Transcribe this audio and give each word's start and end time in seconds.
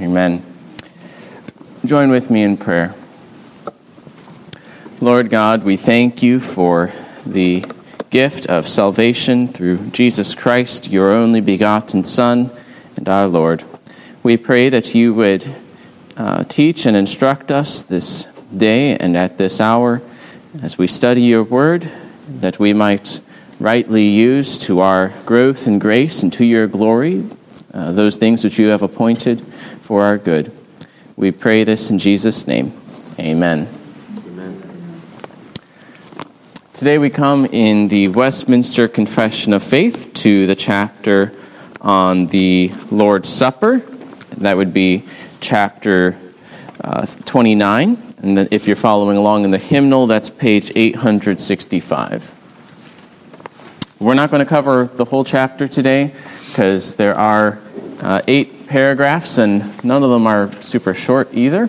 Amen. 0.00 0.42
Join 1.84 2.10
with 2.10 2.30
me 2.30 2.42
in 2.42 2.56
prayer. 2.56 2.94
Lord 4.98 5.28
God, 5.28 5.62
we 5.62 5.76
thank 5.76 6.22
you 6.22 6.40
for 6.40 6.90
the 7.26 7.66
gift 8.08 8.46
of 8.46 8.66
salvation 8.66 9.46
through 9.46 9.90
Jesus 9.90 10.34
Christ, 10.34 10.90
your 10.90 11.12
only 11.12 11.42
begotten 11.42 12.02
Son 12.02 12.50
and 12.96 13.10
our 13.10 13.28
Lord. 13.28 13.62
We 14.22 14.38
pray 14.38 14.70
that 14.70 14.94
you 14.94 15.12
would 15.12 15.54
uh, 16.16 16.44
teach 16.44 16.86
and 16.86 16.96
instruct 16.96 17.50
us 17.50 17.82
this 17.82 18.26
day 18.56 18.96
and 18.96 19.14
at 19.18 19.36
this 19.36 19.60
hour 19.60 20.00
as 20.62 20.78
we 20.78 20.86
study 20.86 21.24
your 21.24 21.44
word, 21.44 21.92
that 22.26 22.58
we 22.58 22.72
might 22.72 23.20
rightly 23.58 24.08
use 24.08 24.58
to 24.60 24.80
our 24.80 25.08
growth 25.26 25.66
and 25.66 25.78
grace 25.78 26.22
and 26.22 26.32
to 26.32 26.46
your 26.46 26.66
glory 26.66 27.28
uh, 27.72 27.92
those 27.92 28.16
things 28.16 28.42
which 28.42 28.58
you 28.58 28.68
have 28.68 28.82
appointed 28.82 29.44
for 29.90 30.04
our 30.04 30.18
good. 30.18 30.52
We 31.16 31.32
pray 31.32 31.64
this 31.64 31.90
in 31.90 31.98
Jesus' 31.98 32.46
name. 32.46 32.80
Amen. 33.18 33.66
Amen. 34.24 35.02
Today 36.74 36.96
we 36.96 37.10
come 37.10 37.44
in 37.46 37.88
the 37.88 38.06
Westminster 38.06 38.86
Confession 38.86 39.52
of 39.52 39.64
Faith 39.64 40.14
to 40.14 40.46
the 40.46 40.54
chapter 40.54 41.36
on 41.80 42.28
the 42.28 42.72
Lord's 42.92 43.28
Supper. 43.28 43.78
That 44.36 44.56
would 44.56 44.72
be 44.72 45.02
chapter 45.40 46.16
uh, 46.84 47.06
29. 47.24 48.14
And 48.18 48.38
if 48.52 48.68
you're 48.68 48.76
following 48.76 49.16
along 49.16 49.44
in 49.44 49.50
the 49.50 49.58
hymnal, 49.58 50.06
that's 50.06 50.30
page 50.30 50.70
865. 50.76 52.36
We're 53.98 54.14
not 54.14 54.30
going 54.30 54.38
to 54.38 54.48
cover 54.48 54.86
the 54.86 55.06
whole 55.06 55.24
chapter 55.24 55.66
today 55.66 56.14
because 56.46 56.94
there 56.94 57.16
are 57.16 57.58
uh, 58.00 58.22
eight 58.28 58.59
paragraphs 58.70 59.38
and 59.38 59.84
none 59.84 60.04
of 60.04 60.10
them 60.10 60.28
are 60.28 60.50
super 60.62 60.94
short 60.94 61.28
either. 61.34 61.68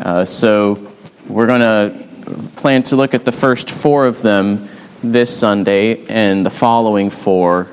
Uh, 0.00 0.24
so 0.24 0.92
we're 1.28 1.46
going 1.46 1.60
to 1.60 2.50
plan 2.56 2.82
to 2.82 2.96
look 2.96 3.14
at 3.14 3.24
the 3.24 3.30
first 3.30 3.70
four 3.70 4.04
of 4.04 4.20
them 4.20 4.68
this 5.00 5.34
Sunday 5.34 6.04
and 6.08 6.44
the 6.44 6.50
following 6.50 7.08
four 7.08 7.68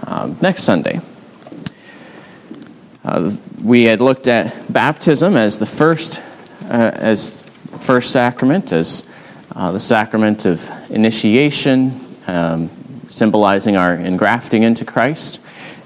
um, 0.00 0.36
next 0.42 0.64
Sunday. 0.64 1.00
Uh, 3.02 3.34
we 3.62 3.84
had 3.84 3.98
looked 3.98 4.28
at 4.28 4.70
baptism 4.70 5.34
as 5.34 5.58
the 5.58 5.64
first, 5.64 6.20
uh, 6.64 6.90
as 6.94 7.40
first 7.80 8.10
sacrament, 8.10 8.72
as 8.74 9.04
uh, 9.56 9.72
the 9.72 9.80
sacrament 9.80 10.44
of 10.44 10.70
initiation, 10.90 11.98
um, 12.26 12.68
symbolizing 13.08 13.78
our 13.78 13.94
engrafting 13.94 14.64
into 14.64 14.84
Christ. 14.84 15.40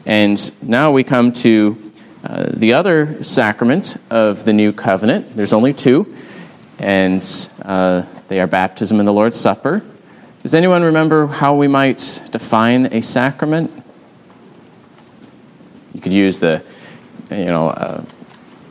And 0.05 0.51
now 0.61 0.91
we 0.91 1.05
come 1.05 1.33
to 1.35 1.92
uh, 2.25 2.51
the 2.53 2.73
other 2.75 3.23
sacrament 3.25 3.97
of 4.11 4.45
the 4.45 4.53
new 4.53 4.73
covenant. 4.73 5.35
There's 5.35 5.53
only 5.53 5.73
two, 5.73 6.17
and 6.79 7.23
uh, 7.63 8.03
they 8.29 8.41
are 8.41 8.47
baptism 8.47 8.99
and 9.01 9.09
the 9.09 9.13
Lord's 9.13 9.37
Supper. 9.37 9.83
Does 10.43 10.55
anyone 10.55 10.83
remember 10.83 11.27
how 11.27 11.55
we 11.55 11.69
might 11.69 12.23
define 12.31 12.87
a 12.87 13.01
sacrament? 13.01 13.71
You 15.95 16.01
could 16.01 16.13
use 16.13 16.39
the, 16.39 16.65
you 17.31 17.45
know, 17.45 17.69
uh, 17.69 18.05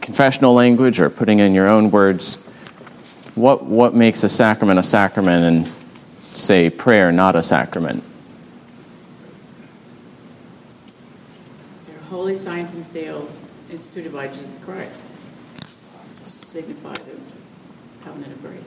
confessional 0.02 0.54
language 0.54 1.00
or 1.00 1.10
putting 1.10 1.40
in 1.40 1.54
your 1.54 1.68
own 1.68 1.92
words. 1.92 2.36
What 3.36 3.64
what 3.64 3.94
makes 3.94 4.24
a 4.24 4.30
sacrament 4.30 4.80
a 4.80 4.84
sacrament, 4.84 5.46
and 5.46 5.74
say 6.36 6.70
prayer 6.70 7.12
not 7.12 7.36
a 7.36 7.44
sacrament? 7.44 8.04
Holy 12.22 12.36
signs 12.36 12.72
and 12.76 12.86
seals 12.86 13.44
instituted 13.72 14.14
by 14.14 14.28
Jesus 14.28 14.56
Christ 14.64 15.04
signify 16.28 16.94
the 16.94 17.18
covenant 18.04 18.32
of 18.32 18.42
grace. 18.44 18.62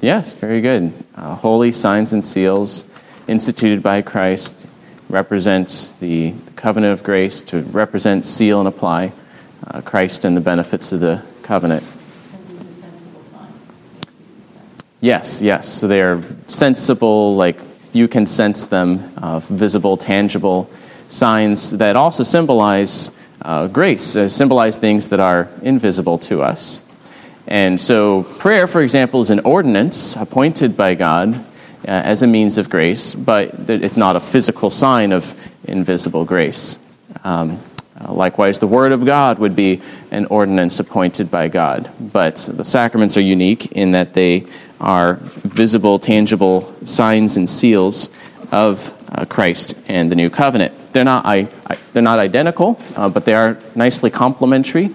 Yes, 0.00 0.32
very 0.32 0.60
good. 0.60 0.92
Uh, 1.16 1.34
holy 1.34 1.72
signs 1.72 2.12
and 2.12 2.24
seals 2.24 2.84
instituted 3.26 3.82
by 3.82 4.00
Christ 4.00 4.64
represent 5.08 5.92
the 5.98 6.34
covenant 6.54 6.92
of 6.92 7.02
grace 7.02 7.42
to 7.50 7.62
represent, 7.62 8.24
seal, 8.24 8.60
and 8.60 8.68
apply 8.68 9.10
uh, 9.66 9.80
Christ 9.80 10.24
and 10.24 10.36
the 10.36 10.40
benefits 10.40 10.92
of 10.92 11.00
the 11.00 11.20
covenant. 11.42 11.82
Yes, 15.00 15.42
yes. 15.42 15.68
So 15.68 15.88
they 15.88 16.00
are 16.00 16.22
sensible, 16.46 17.34
like 17.34 17.58
you 17.92 18.06
can 18.06 18.24
sense 18.24 18.66
them, 18.66 19.12
uh, 19.16 19.40
visible, 19.40 19.96
tangible 19.96 20.70
signs 21.08 21.70
that 21.72 21.96
also 21.96 22.22
symbolize 22.22 23.10
uh, 23.42 23.66
grace, 23.66 24.16
uh, 24.16 24.28
symbolize 24.28 24.78
things 24.78 25.08
that 25.08 25.20
are 25.20 25.48
invisible 25.62 26.18
to 26.18 26.42
us. 26.42 26.80
And 27.46 27.80
so, 27.80 28.24
prayer, 28.24 28.66
for 28.66 28.82
example, 28.82 29.22
is 29.22 29.30
an 29.30 29.40
ordinance 29.40 30.16
appointed 30.16 30.76
by 30.76 30.94
God 30.94 31.34
uh, 31.34 31.42
as 31.84 32.22
a 32.22 32.26
means 32.26 32.58
of 32.58 32.68
grace, 32.68 33.14
but 33.14 33.70
it's 33.70 33.96
not 33.96 34.16
a 34.16 34.20
physical 34.20 34.70
sign 34.70 35.12
of 35.12 35.34
invisible 35.64 36.24
grace. 36.24 36.76
Um, 37.24 37.58
uh, 38.00 38.12
likewise, 38.12 38.58
the 38.58 38.66
Word 38.66 38.92
of 38.92 39.04
God 39.04 39.38
would 39.38 39.56
be 39.56 39.80
an 40.10 40.26
ordinance 40.26 40.78
appointed 40.78 41.30
by 41.30 41.48
God. 41.48 41.90
But 41.98 42.36
the 42.52 42.64
sacraments 42.64 43.16
are 43.16 43.22
unique 43.22 43.72
in 43.72 43.92
that 43.92 44.12
they 44.12 44.46
are 44.80 45.14
visible, 45.14 45.98
tangible 45.98 46.74
signs 46.84 47.36
and 47.36 47.48
seals 47.48 48.10
of 48.52 48.94
uh, 49.10 49.24
Christ 49.24 49.74
and 49.88 50.10
the 50.10 50.16
new 50.16 50.30
covenant. 50.30 50.74
They're 50.98 51.04
not, 51.04 51.26
I, 51.26 51.46
I, 51.64 51.76
they're 51.92 52.02
not 52.02 52.18
identical, 52.18 52.76
uh, 52.96 53.08
but 53.08 53.24
they 53.24 53.32
are 53.32 53.56
nicely 53.76 54.10
complementary. 54.10 54.90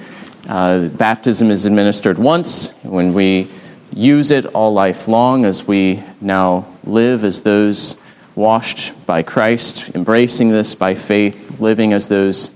Uh, 0.50 0.90
baptism 0.90 1.50
is 1.50 1.66
administered 1.66 2.18
once. 2.18 2.72
When 2.84 3.14
we 3.14 3.48
use 3.96 4.30
it 4.30 4.46
all 4.48 4.74
life 4.74 5.08
long, 5.08 5.46
as 5.46 5.66
we 5.66 6.04
now 6.20 6.68
live 6.84 7.24
as 7.24 7.44
those 7.44 7.96
washed 8.36 9.06
by 9.06 9.24
Christ, 9.24 9.96
embracing 9.96 10.50
this 10.50 10.76
by 10.76 10.94
faith, 10.94 11.62
living 11.62 11.94
as 11.94 12.10
those 12.10 12.52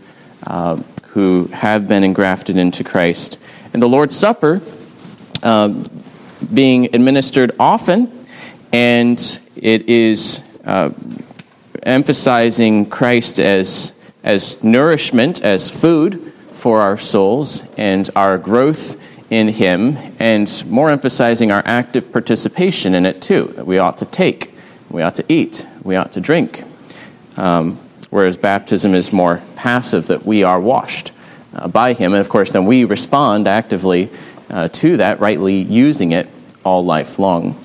uh, 0.46 0.76
who 1.12 1.46
have 1.54 1.88
been 1.88 2.04
engrafted 2.04 2.58
into 2.58 2.84
Christ. 2.84 3.38
And 3.72 3.82
the 3.82 3.88
Lord's 3.88 4.14
Supper, 4.14 4.62
uh, 5.42 5.74
being 6.54 6.94
administered 6.94 7.54
often, 7.58 8.12
and 8.74 9.18
it 9.56 9.88
is 9.88 10.42
uh, 10.66 10.90
emphasizing 11.88 12.86
Christ 12.86 13.40
as, 13.40 13.94
as 14.24 14.62
nourishment, 14.62 15.42
as 15.42 15.70
food 15.70 16.34
for 16.52 16.82
our 16.82 16.98
souls 16.98 17.64
and 17.78 18.10
our 18.16 18.38
growth 18.38 19.02
in 19.30 19.48
Him, 19.48 19.98
and 20.20 20.64
more 20.68 20.90
emphasizing 20.92 21.52
our 21.52 21.64
active 21.66 22.12
participation 22.12 22.94
in 22.94 23.06
it 23.06 23.22
too. 23.22 23.54
We 23.66 23.78
ought 23.78 23.98
to 24.00 24.06
take, 24.06 24.54
we 24.90 25.02
ought 25.02 25.16
to 25.16 25.26
eat, 25.30 25.66
we 25.84 25.96
ought 25.96 26.12
to 26.14 26.22
drink. 26.22 26.64
Um, 27.38 27.78
whereas 28.10 28.38
baptism 28.38 28.94
is 28.94 29.14
more 29.14 29.42
passive, 29.56 30.08
that 30.08 30.26
we 30.26 30.44
are 30.44 30.60
washed 30.60 31.12
uh, 31.54 31.68
by 31.68 31.94
Him. 31.94 32.14
And 32.14 32.22
of 32.22 32.30
course, 32.30 32.52
then 32.52 32.66
we 32.66 32.84
respond 32.84 33.48
actively 33.48 34.10
uh, 34.50 34.68
to 34.70 34.98
that, 34.98 35.20
rightly 35.20 35.62
using 35.62 36.12
it 36.12 36.28
all 36.66 36.84
life 36.84 37.20
long. 37.20 37.62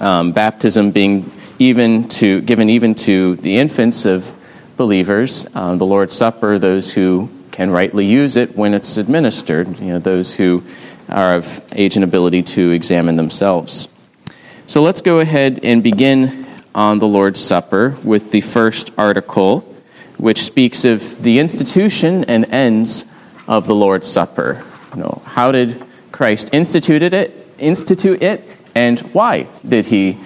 Um, 0.00 0.32
baptism 0.32 0.90
being 0.90 1.30
even 1.68 2.08
to, 2.08 2.40
given 2.40 2.68
even 2.68 2.94
to 2.94 3.36
the 3.36 3.58
infants 3.58 4.04
of 4.04 4.34
believers, 4.76 5.46
uh, 5.54 5.76
the 5.76 5.86
Lord's 5.86 6.14
Supper, 6.14 6.58
those 6.58 6.92
who 6.92 7.28
can 7.50 7.70
rightly 7.70 8.06
use 8.06 8.36
it 8.36 8.56
when 8.56 8.74
it's 8.74 8.96
administered, 8.96 9.78
you 9.78 9.92
know, 9.92 9.98
those 9.98 10.34
who 10.34 10.64
are 11.08 11.36
of 11.36 11.62
age 11.72 11.96
and 11.96 12.04
ability 12.04 12.42
to 12.42 12.70
examine 12.70 13.16
themselves. 13.16 13.88
So 14.66 14.82
let's 14.82 15.02
go 15.02 15.20
ahead 15.20 15.60
and 15.62 15.82
begin 15.82 16.46
on 16.74 16.98
the 16.98 17.06
Lord's 17.06 17.40
Supper 17.40 17.96
with 18.02 18.30
the 18.30 18.40
first 18.40 18.90
article, 18.96 19.60
which 20.16 20.42
speaks 20.42 20.84
of 20.84 21.22
the 21.22 21.38
institution 21.38 22.24
and 22.24 22.46
ends 22.46 23.04
of 23.46 23.66
the 23.66 23.74
Lord's 23.74 24.10
Supper. 24.10 24.64
You 24.94 25.02
know, 25.02 25.22
how 25.26 25.52
did 25.52 25.84
Christ 26.10 26.50
instituted 26.52 27.12
it, 27.12 27.54
institute 27.58 28.22
it, 28.22 28.48
and 28.74 29.00
why 29.12 29.48
did 29.68 29.86
he 29.86 30.18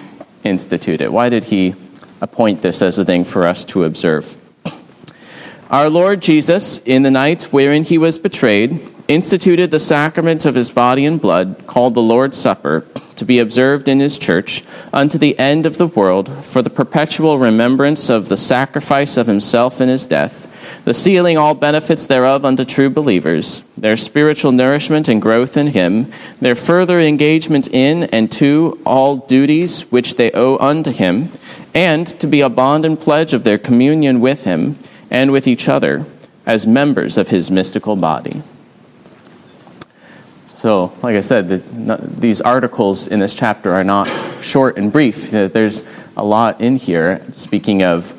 institute 0.43 1.01
it? 1.01 1.11
Why 1.11 1.29
did 1.29 1.45
he 1.45 1.75
appoint 2.21 2.61
this 2.61 2.81
as 2.81 2.97
a 2.97 3.05
thing 3.05 3.23
for 3.23 3.45
us 3.45 3.65
to 3.65 3.83
observe? 3.83 4.37
Our 5.69 5.89
Lord 5.89 6.21
Jesus, 6.21 6.79
in 6.79 7.03
the 7.03 7.11
night 7.11 7.43
wherein 7.51 7.83
he 7.83 7.97
was 7.97 8.17
betrayed, 8.17 8.79
instituted 9.07 9.71
the 9.71 9.79
sacrament 9.79 10.45
of 10.45 10.55
his 10.55 10.71
body 10.71 11.05
and 11.05 11.19
blood, 11.19 11.65
called 11.67 11.93
the 11.93 12.01
Lord's 12.01 12.37
Supper, 12.37 12.85
to 13.15 13.25
be 13.25 13.39
observed 13.39 13.87
in 13.87 13.99
his 13.99 14.17
church 14.17 14.63
unto 14.93 15.17
the 15.17 15.37
end 15.37 15.65
of 15.65 15.77
the 15.77 15.87
world, 15.87 16.45
for 16.45 16.61
the 16.61 16.69
perpetual 16.69 17.37
remembrance 17.37 18.09
of 18.09 18.29
the 18.29 18.37
sacrifice 18.37 19.17
of 19.17 19.27
himself 19.27 19.81
in 19.81 19.89
his 19.89 20.05
death 20.05 20.46
the 20.87 20.93
sealing 20.93 21.37
all 21.37 21.53
benefits 21.53 22.05
thereof 22.07 22.45
unto 22.45 22.63
true 22.63 22.89
believers, 22.89 23.61
their 23.77 23.97
spiritual 23.97 24.53
nourishment 24.53 25.09
and 25.09 25.21
growth 25.21 25.57
in 25.57 25.67
Him, 25.67 26.09
their 26.39 26.55
further 26.55 26.97
engagement 26.97 27.67
in 27.73 28.03
and 28.03 28.31
to 28.31 28.79
all 28.85 29.17
duties 29.17 29.81
which 29.91 30.15
they 30.15 30.31
owe 30.31 30.55
unto 30.59 30.93
Him, 30.93 31.29
and 31.75 32.07
to 32.21 32.25
be 32.25 32.39
a 32.39 32.47
bond 32.47 32.85
and 32.85 32.97
pledge 32.97 33.33
of 33.33 33.43
their 33.43 33.57
communion 33.57 34.21
with 34.21 34.45
Him 34.45 34.79
and 35.11 35.33
with 35.33 35.45
each 35.45 35.67
other 35.67 36.05
as 36.45 36.65
members 36.65 37.17
of 37.17 37.27
His 37.27 37.51
mystical 37.51 37.97
body. 37.97 38.41
So, 40.55 40.93
like 41.03 41.17
I 41.17 41.21
said, 41.21 41.49
the, 41.49 41.97
these 42.01 42.39
articles 42.39 43.09
in 43.09 43.19
this 43.19 43.33
chapter 43.33 43.73
are 43.73 43.83
not 43.83 44.09
short 44.41 44.77
and 44.77 44.89
brief. 44.89 45.31
There's 45.31 45.83
a 46.15 46.23
lot 46.23 46.61
in 46.61 46.77
here, 46.77 47.25
speaking 47.33 47.83
of 47.83 48.13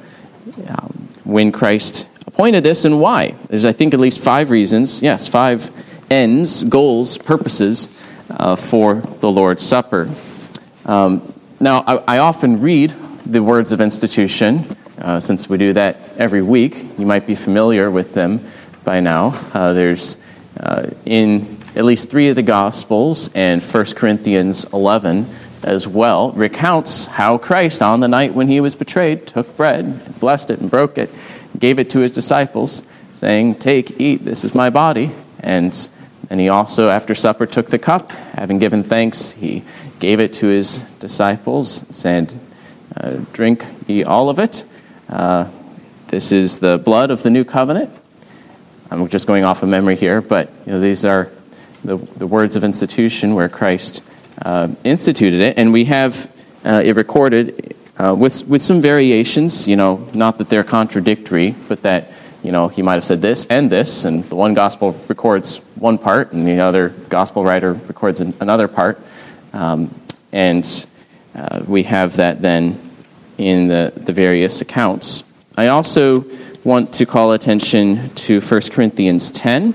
um, 0.68 1.08
when 1.24 1.50
Christ 1.50 2.06
appointed 2.38 2.62
this 2.62 2.84
and 2.84 3.00
why. 3.00 3.34
There's, 3.48 3.64
I 3.64 3.72
think, 3.72 3.94
at 3.94 3.98
least 3.98 4.20
five 4.20 4.52
reasons. 4.52 5.02
Yes, 5.02 5.26
five 5.26 5.72
ends, 6.08 6.62
goals, 6.62 7.18
purposes 7.18 7.88
uh, 8.30 8.54
for 8.54 8.94
the 8.94 9.28
Lord's 9.28 9.66
Supper. 9.66 10.08
Um, 10.84 11.34
now, 11.58 11.82
I, 11.84 11.96
I, 12.06 12.18
often 12.18 12.60
read 12.60 12.94
the 13.26 13.42
words 13.42 13.72
of 13.72 13.80
institution, 13.80 14.76
uh, 14.98 15.18
since 15.18 15.48
we 15.48 15.58
do 15.58 15.72
that 15.72 15.98
every 16.16 16.40
week. 16.40 16.76
You 16.96 17.06
might 17.06 17.26
be 17.26 17.34
familiar 17.34 17.90
with 17.90 18.14
them 18.14 18.48
by 18.84 19.00
now. 19.00 19.30
Uh, 19.52 19.72
there's 19.72 20.16
uh, 20.60 20.90
in 21.04 21.58
at 21.74 21.84
least 21.84 22.08
three 22.08 22.28
of 22.28 22.36
the 22.36 22.44
Gospels 22.44 23.30
and 23.34 23.60
1 23.60 23.84
Corinthians 23.96 24.62
11 24.72 25.28
as 25.64 25.88
well, 25.88 26.30
recounts 26.32 27.06
how 27.06 27.36
Christ, 27.36 27.82
on 27.82 27.98
the 27.98 28.06
night 28.06 28.32
when 28.32 28.46
he 28.46 28.60
was 28.60 28.76
betrayed, 28.76 29.26
took 29.26 29.56
bread, 29.56 30.20
blessed 30.20 30.50
it, 30.50 30.60
and 30.60 30.70
broke 30.70 30.98
it, 30.98 31.10
gave 31.58 31.78
it 31.78 31.90
to 31.90 32.00
his 32.00 32.12
disciples, 32.12 32.82
saying, 33.12 33.56
Take, 33.56 34.00
eat, 34.00 34.24
this 34.24 34.44
is 34.44 34.54
my 34.54 34.70
body. 34.70 35.12
And 35.40 35.88
and 36.30 36.40
he 36.40 36.48
also, 36.48 36.88
after 36.88 37.14
supper, 37.14 37.46
took 37.46 37.66
the 37.66 37.78
cup. 37.78 38.12
Having 38.12 38.58
given 38.58 38.82
thanks, 38.82 39.30
he 39.32 39.64
gave 39.98 40.20
it 40.20 40.34
to 40.34 40.46
his 40.46 40.78
disciples, 41.00 41.86
said, 41.90 42.38
uh, 42.96 43.18
Drink 43.32 43.64
ye 43.86 44.04
all 44.04 44.28
of 44.28 44.38
it. 44.38 44.64
Uh, 45.08 45.48
this 46.08 46.32
is 46.32 46.58
the 46.58 46.78
blood 46.78 47.10
of 47.10 47.22
the 47.22 47.30
new 47.30 47.44
covenant. 47.44 47.90
I'm 48.90 49.08
just 49.08 49.26
going 49.26 49.44
off 49.44 49.62
of 49.62 49.68
memory 49.68 49.96
here, 49.96 50.20
but 50.20 50.50
you 50.66 50.72
know, 50.72 50.80
these 50.80 51.04
are 51.04 51.30
the, 51.84 51.96
the 51.96 52.26
words 52.26 52.56
of 52.56 52.64
institution 52.64 53.34
where 53.34 53.48
Christ 53.48 54.02
uh, 54.42 54.68
instituted 54.84 55.40
it. 55.40 55.58
And 55.58 55.72
we 55.72 55.86
have 55.86 56.30
uh, 56.64 56.82
it 56.84 56.96
recorded 56.96 57.76
uh, 57.98 58.14
with, 58.16 58.46
with 58.46 58.62
some 58.62 58.80
variations, 58.80 59.66
you 59.66 59.76
know, 59.76 60.08
not 60.14 60.38
that 60.38 60.48
they're 60.48 60.64
contradictory, 60.64 61.54
but 61.68 61.82
that 61.82 62.12
you 62.42 62.52
know, 62.52 62.68
he 62.68 62.82
might 62.82 62.94
have 62.94 63.04
said 63.04 63.20
this 63.20 63.46
and 63.46 63.70
this, 63.70 64.04
and 64.04 64.24
the 64.24 64.36
one 64.36 64.54
gospel 64.54 64.92
records 65.08 65.58
one 65.74 65.98
part, 65.98 66.32
and 66.32 66.46
the 66.46 66.60
other 66.60 66.90
gospel 67.08 67.44
writer 67.44 67.72
records 67.72 68.20
another 68.20 68.68
part. 68.68 69.00
Um, 69.52 69.94
and 70.32 70.86
uh, 71.34 71.64
we 71.66 71.82
have 71.84 72.16
that 72.16 72.40
then 72.40 72.80
in 73.38 73.68
the, 73.68 73.92
the 73.96 74.12
various 74.12 74.60
accounts. 74.60 75.24
I 75.56 75.68
also 75.68 76.24
want 76.64 76.92
to 76.94 77.06
call 77.06 77.32
attention 77.32 78.10
to 78.10 78.40
1 78.40 78.60
Corinthians 78.70 79.30
10. 79.32 79.74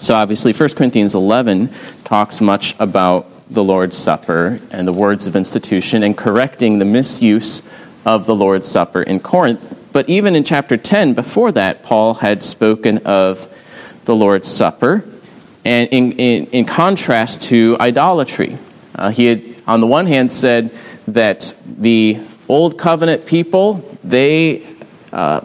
So, 0.00 0.14
obviously, 0.14 0.52
1 0.52 0.70
Corinthians 0.70 1.14
11 1.14 1.70
talks 2.04 2.40
much 2.40 2.74
about 2.80 3.28
the 3.48 3.62
Lord's 3.62 3.96
Supper 3.96 4.60
and 4.70 4.86
the 4.86 4.92
words 4.92 5.26
of 5.26 5.36
institution 5.36 6.02
and 6.02 6.16
correcting 6.16 6.78
the 6.78 6.84
misuse 6.84 7.62
of 8.04 8.26
the 8.26 8.34
Lord's 8.34 8.66
Supper 8.66 9.02
in 9.02 9.20
Corinth. 9.20 9.76
But 9.92 10.08
even 10.08 10.36
in 10.36 10.44
chapter 10.44 10.76
10, 10.76 11.14
before 11.14 11.52
that, 11.52 11.82
Paul 11.82 12.14
had 12.14 12.42
spoken 12.42 12.98
of 13.06 13.48
the 14.04 14.14
Lord's 14.14 14.48
Supper, 14.48 15.04
and 15.64 15.88
in, 15.88 16.12
in, 16.12 16.46
in 16.46 16.64
contrast 16.64 17.42
to 17.42 17.76
idolatry. 17.80 18.58
Uh, 18.94 19.10
he 19.10 19.26
had, 19.26 19.62
on 19.66 19.80
the 19.80 19.86
one 19.86 20.06
hand, 20.06 20.30
said 20.30 20.70
that 21.08 21.54
the 21.66 22.20
Old 22.48 22.78
Covenant 22.78 23.26
people, 23.26 23.84
they 24.04 24.64
uh, 25.12 25.40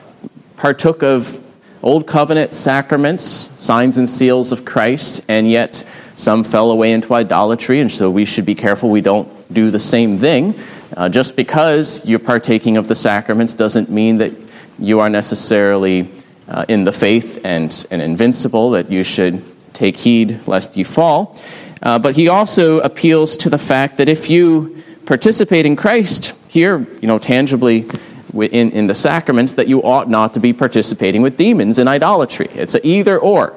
partook 0.57 1.01
of 1.01 1.44
Old 1.81 2.06
Covenant 2.06 2.53
sacraments, 2.53 3.24
signs 3.24 3.98
and 3.98 4.07
seals 4.07 4.51
of 4.51 4.65
Christ, 4.65 5.21
and 5.27 5.50
yet 5.50 5.83
some 6.21 6.44
fell 6.44 6.69
away 6.69 6.91
into 6.91 7.15
idolatry, 7.15 7.79
and 7.79 7.91
so 7.91 8.09
we 8.12 8.25
should 8.25 8.45
be 8.45 8.53
careful 8.53 8.91
we 8.91 9.01
don't 9.01 9.27
do 9.51 9.71
the 9.71 9.79
same 9.79 10.19
thing. 10.19 10.53
Uh, 10.95 11.09
just 11.09 11.35
because 11.35 12.06
you're 12.06 12.19
partaking 12.19 12.77
of 12.77 12.88
the 12.88 12.94
sacraments 12.94 13.56
doesn't 13.56 13.89
mean 13.89 14.18
that 14.18 14.31
you 14.77 15.00
are 15.00 15.09
necessarily 15.09 16.07
uh, 16.47 16.63
in 16.68 16.83
the 16.83 16.91
faith 16.91 17.39
and, 17.44 17.88
and 17.89 18.03
invincible, 18.03 18.69
that 18.71 18.91
you 18.91 19.03
should 19.03 19.44
take 19.73 19.97
heed 19.97 20.47
lest 20.47 20.77
you 20.77 20.85
fall. 20.85 21.35
Uh, 21.81 21.97
but 21.97 22.15
he 22.15 22.27
also 22.27 22.79
appeals 22.81 23.35
to 23.38 23.50
the 23.50 23.57
fact 23.57 23.97
that 23.97 24.07
if 24.07 24.29
you 24.29 24.83
participate 25.06 25.65
in 25.65 25.75
Christ 25.75 26.35
here, 26.47 26.85
you 27.01 27.07
know, 27.07 27.17
tangibly 27.17 27.89
in, 28.33 28.69
in 28.71 28.85
the 28.85 28.94
sacraments, 28.94 29.56
that 29.56 29.67
you 29.67 29.81
ought 29.81 30.07
not 30.07 30.35
to 30.35 30.39
be 30.39 30.53
participating 30.53 31.24
with 31.24 31.35
demons 31.35 31.79
in 31.79 31.88
idolatry. 31.88 32.47
It's 32.53 32.75
a 32.75 32.85
either 32.85 33.17
or. 33.17 33.56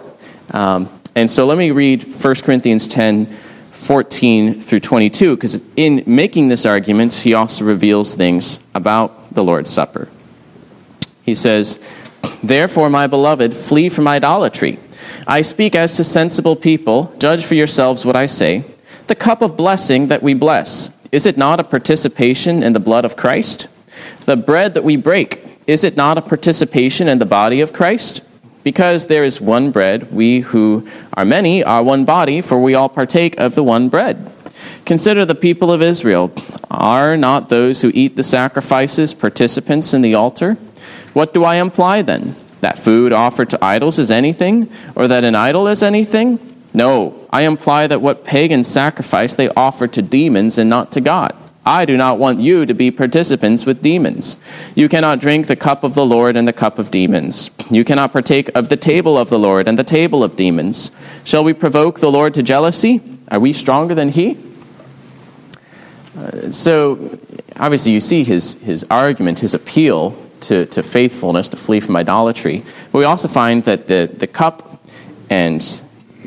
Um, 0.51 0.89
and 1.15 1.31
so 1.31 1.47
let 1.47 1.59
me 1.59 1.71
read 1.71 2.05
1 2.05 2.35
Corinthians 2.37 2.89
10 2.89 3.27
14 3.75 4.61
through 4.61 4.81
22, 4.81 5.37
because 5.37 5.61
in 5.77 6.05
making 6.07 6.49
this 6.49 6.65
argument, 6.65 7.13
he 7.13 7.35
also 7.35 7.65
reveals 7.65 8.15
things 8.15 8.61
about 8.73 9.35
the 9.35 9.43
Lord's 9.43 9.69
Supper. 9.69 10.09
He 11.25 11.35
says, 11.35 11.81
Therefore, 12.43 12.89
my 12.89 13.07
beloved, 13.07 13.57
flee 13.57 13.89
from 13.89 14.07
idolatry. 14.07 14.79
I 15.27 15.43
speak 15.43 15.75
as 15.75 15.97
to 15.97 16.05
sensible 16.05 16.57
people. 16.57 17.15
Judge 17.19 17.45
for 17.45 17.55
yourselves 17.55 18.07
what 18.07 18.17
I 18.17 18.27
say. 18.27 18.65
The 19.09 19.15
cup 19.15 19.43
of 19.43 19.57
blessing 19.57 20.09
that 20.09 20.23
we 20.23 20.35
bless, 20.35 20.91
is 21.13 21.27
it 21.27 21.37
not 21.37 21.61
a 21.61 21.65
participation 21.65 22.63
in 22.63 22.73
the 22.73 22.81
blood 22.81 23.05
of 23.05 23.17
Christ? 23.17 23.69
The 24.25 24.37
bread 24.37 24.75
that 24.75 24.85
we 24.85 24.97
break, 24.97 25.45
is 25.67 25.85
it 25.85 25.97
not 25.97 26.17
a 26.17 26.23
participation 26.23 27.09
in 27.09 27.19
the 27.19 27.27
body 27.27 27.61
of 27.61 27.73
Christ? 27.73 28.23
Because 28.65 29.07
there 29.07 29.25
is 29.25 29.41
one 29.41 29.71
bread, 29.71 30.13
we 30.13 30.41
who 30.41 30.89
are 31.13 31.25
many 31.25 31.63
are 31.63 31.83
one 31.83 32.05
body, 32.05 32.41
for 32.41 32.61
we 32.61 32.75
all 32.75 32.89
partake 32.89 33.39
of 33.39 33.55
the 33.55 33.63
one 33.63 33.89
bread. 33.89 34.33
Consider 34.85 35.25
the 35.25 35.35
people 35.35 35.71
of 35.71 35.83
Israel. 35.83 36.33
Are 36.71 37.17
not 37.17 37.51
those 37.51 37.83
who 37.83 37.93
eat 37.95 38.17
the 38.17 38.25
sacrifices 38.25 39.15
participants 39.15 39.95
in 39.95 40.03
the 40.03 40.15
altar? 40.15 40.55
What 41.13 41.33
do 41.33 41.45
I 41.45 41.57
imply 41.57 42.03
then? 42.03 42.35
That 42.61 42.79
food 42.79 43.13
offered 43.13 43.51
to 43.51 43.63
idols 43.63 43.99
is 43.99 44.11
anything, 44.11 44.71
or 44.97 45.07
that 45.09 45.25
an 45.25 45.35
idol 45.35 45.69
is 45.69 45.83
anything? 45.83 46.41
No, 46.73 47.29
I 47.31 47.43
imply 47.43 47.87
that 47.87 48.01
what 48.01 48.25
pagans 48.25 48.67
sacrifice 48.67 49.35
they 49.35 49.49
offer 49.51 49.87
to 49.87 50.03
demons 50.03 50.59
and 50.59 50.69
not 50.69 50.91
to 50.93 51.01
God. 51.01 51.37
I 51.67 51.85
do 51.87 51.97
not 51.97 52.19
want 52.19 52.41
you 52.41 52.67
to 52.67 52.75
be 52.75 52.91
participants 52.91 53.65
with 53.65 53.83
demons. 53.83 54.37
You 54.75 54.89
cannot 54.89 55.19
drink 55.21 55.47
the 55.47 55.57
cup 55.57 55.83
of 55.83 55.95
the 55.95 56.05
Lord 56.05 56.37
and 56.37 56.47
the 56.47 56.53
cup 56.53 56.79
of 56.79 56.91
demons. 56.91 57.51
You 57.71 57.85
cannot 57.85 58.13
partake 58.13 58.51
of 58.55 58.69
the 58.69 58.77
table 58.77 59.17
of 59.17 59.31
the 59.31 59.39
Lord 59.39 59.67
and 59.67 59.79
the 59.79 59.85
table 59.85 60.23
of 60.23 60.37
demons. 60.37 60.91
Shall 61.25 61.43
we 61.43 61.55
provoke 61.55 62.01
the 62.01 62.11
Lord 62.11 62.35
to 62.35 62.43
jealousy? 62.43 63.01
Are 63.31 63.41
we 63.41 63.55
stronger 63.55 63.95
than 63.95 64.11
he? 64.11 64.37
Uh, 66.17 66.51
so, 66.51 67.19
obviously, 67.57 67.93
you 67.93 68.01
see 68.01 68.25
his, 68.25 68.55
his 68.55 68.85
argument, 68.91 69.41
his 69.41 69.55
appeal 69.55 70.17
to, 70.43 70.67
to 70.67 70.83
faithfulness, 70.83 71.49
to 71.49 71.57
flee 71.57 71.81
from 71.81 71.97
idolatry. 71.97 72.63
But 72.93 72.99
we 72.99 73.05
also 73.05 73.27
find 73.27 73.65
that 73.65 73.87
the, 73.87 74.11
the 74.15 74.27
cup, 74.27 74.87
and 75.31 75.61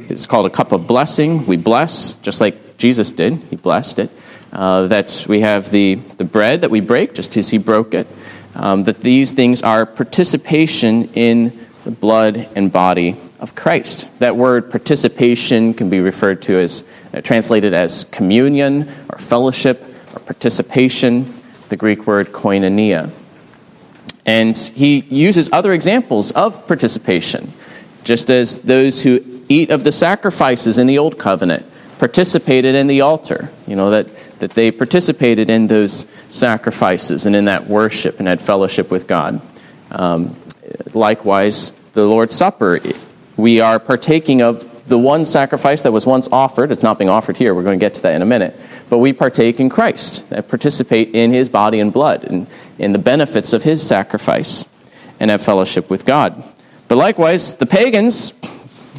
it's 0.09 0.25
called 0.25 0.47
a 0.47 0.49
cup 0.49 0.71
of 0.71 0.87
blessing, 0.87 1.45
we 1.45 1.57
bless, 1.57 2.15
just 2.15 2.41
like 2.41 2.77
Jesus 2.77 3.11
did, 3.11 3.35
he 3.49 3.55
blessed 3.55 3.99
it. 3.99 4.09
Uh, 4.51 4.87
that 4.87 5.25
we 5.27 5.41
have 5.41 5.69
the, 5.71 5.95
the 5.95 6.23
bread 6.23 6.61
that 6.61 6.71
we 6.71 6.79
break, 6.79 7.13
just 7.13 7.35
as 7.37 7.49
he 7.49 7.57
broke 7.57 7.93
it. 7.93 8.07
Um, 8.55 8.83
that 8.83 9.01
these 9.01 9.33
things 9.33 9.61
are 9.61 9.85
participation 9.85 11.09
in 11.13 11.67
the 11.83 11.91
blood 11.91 12.49
and 12.55 12.71
body 12.71 13.17
of 13.39 13.55
Christ. 13.55 14.09
That 14.19 14.35
word 14.35 14.71
participation 14.71 15.73
can 15.73 15.89
be 15.89 15.99
referred 15.99 16.41
to 16.43 16.59
as, 16.59 16.83
uh, 17.13 17.21
translated 17.21 17.73
as 17.73 18.05
communion 18.05 18.89
or 19.09 19.17
fellowship 19.17 19.83
or 20.15 20.19
participation, 20.19 21.33
the 21.69 21.77
Greek 21.77 22.07
word 22.07 22.27
koinonia. 22.27 23.11
And 24.25 24.57
he 24.57 25.01
uses 25.01 25.49
other 25.53 25.71
examples 25.71 26.31
of 26.31 26.67
participation, 26.67 27.53
just 28.03 28.29
as 28.29 28.63
those 28.63 29.03
who 29.03 29.23
eat 29.47 29.69
of 29.69 29.83
the 29.83 29.91
sacrifices 29.91 30.77
in 30.77 30.87
the 30.87 30.97
Old 30.97 31.17
Covenant 31.17 31.65
participated 31.99 32.75
in 32.75 32.87
the 32.87 33.01
altar, 33.01 33.51
you 33.65 33.75
know, 33.75 33.89
that, 33.89 34.07
that 34.39 34.51
they 34.51 34.71
participated 34.71 35.49
in 35.49 35.67
those 35.67 36.05
sacrifices 36.29 37.25
and 37.25 37.35
in 37.35 37.45
that 37.45 37.67
worship 37.67 38.19
and 38.19 38.27
had 38.27 38.41
fellowship 38.41 38.91
with 38.91 39.07
God. 39.07 39.41
Um, 39.91 40.35
likewise, 40.93 41.71
the 41.93 42.05
Lord's 42.05 42.35
Supper, 42.35 42.79
we 43.35 43.61
are 43.61 43.79
partaking 43.79 44.41
of 44.41 44.87
the 44.87 44.97
one 44.97 45.25
sacrifice 45.25 45.81
that 45.81 45.91
was 45.91 46.05
once 46.05 46.27
offered. 46.31 46.71
It's 46.71 46.83
not 46.83 46.97
being 46.97 47.09
offered 47.09 47.37
here, 47.37 47.53
we're 47.53 47.63
going 47.63 47.79
to 47.79 47.83
get 47.83 47.95
to 47.95 48.01
that 48.03 48.15
in 48.15 48.21
a 48.21 48.25
minute. 48.25 48.59
But 48.89 48.99
we 48.99 49.11
partake 49.11 49.59
in 49.59 49.69
Christ, 49.69 50.29
that 50.29 50.47
participate 50.47 51.13
in 51.13 51.31
his 51.33 51.49
body 51.49 51.79
and 51.79 51.91
blood 51.91 52.23
and 52.23 52.47
in 52.77 52.93
the 52.93 52.99
benefits 52.99 53.53
of 53.53 53.63
his 53.63 53.85
sacrifice 53.85 54.65
and 55.19 55.31
have 55.31 55.43
fellowship 55.43 55.89
with 55.89 56.05
God. 56.05 56.43
But 56.87 56.97
likewise, 56.97 57.55
the 57.55 57.65
pagans, 57.65 58.33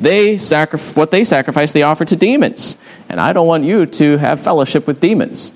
they 0.01 0.37
sacrif- 0.37 0.97
what 0.97 1.11
they 1.11 1.25
sacrifice, 1.25 1.73
they 1.73 1.83
offer 1.83 2.05
to 2.05 2.17
demons. 2.17 2.79
And 3.09 3.21
I 3.21 3.33
don't 3.33 3.47
want 3.47 3.65
you 3.65 3.87
to 3.87 4.17
have 4.19 4.41
fellowship 4.41 4.87
with 4.87 5.01
demons. 5.01 5.53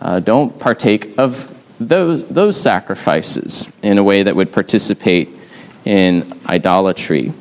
Uh, 0.00 0.20
don't 0.20 0.58
partake 0.58 1.16
of 1.18 1.50
those, 1.78 2.26
those 2.28 2.60
sacrifices 2.60 3.68
in 3.82 3.98
a 3.98 4.02
way 4.02 4.22
that 4.22 4.36
would 4.36 4.52
participate 4.52 5.28
in 5.84 6.40
idolatry. 6.46 7.32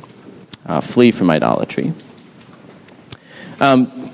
Uh, 0.66 0.80
flee 0.80 1.12
from 1.12 1.30
idolatry. 1.30 1.94
Um, 3.60 4.12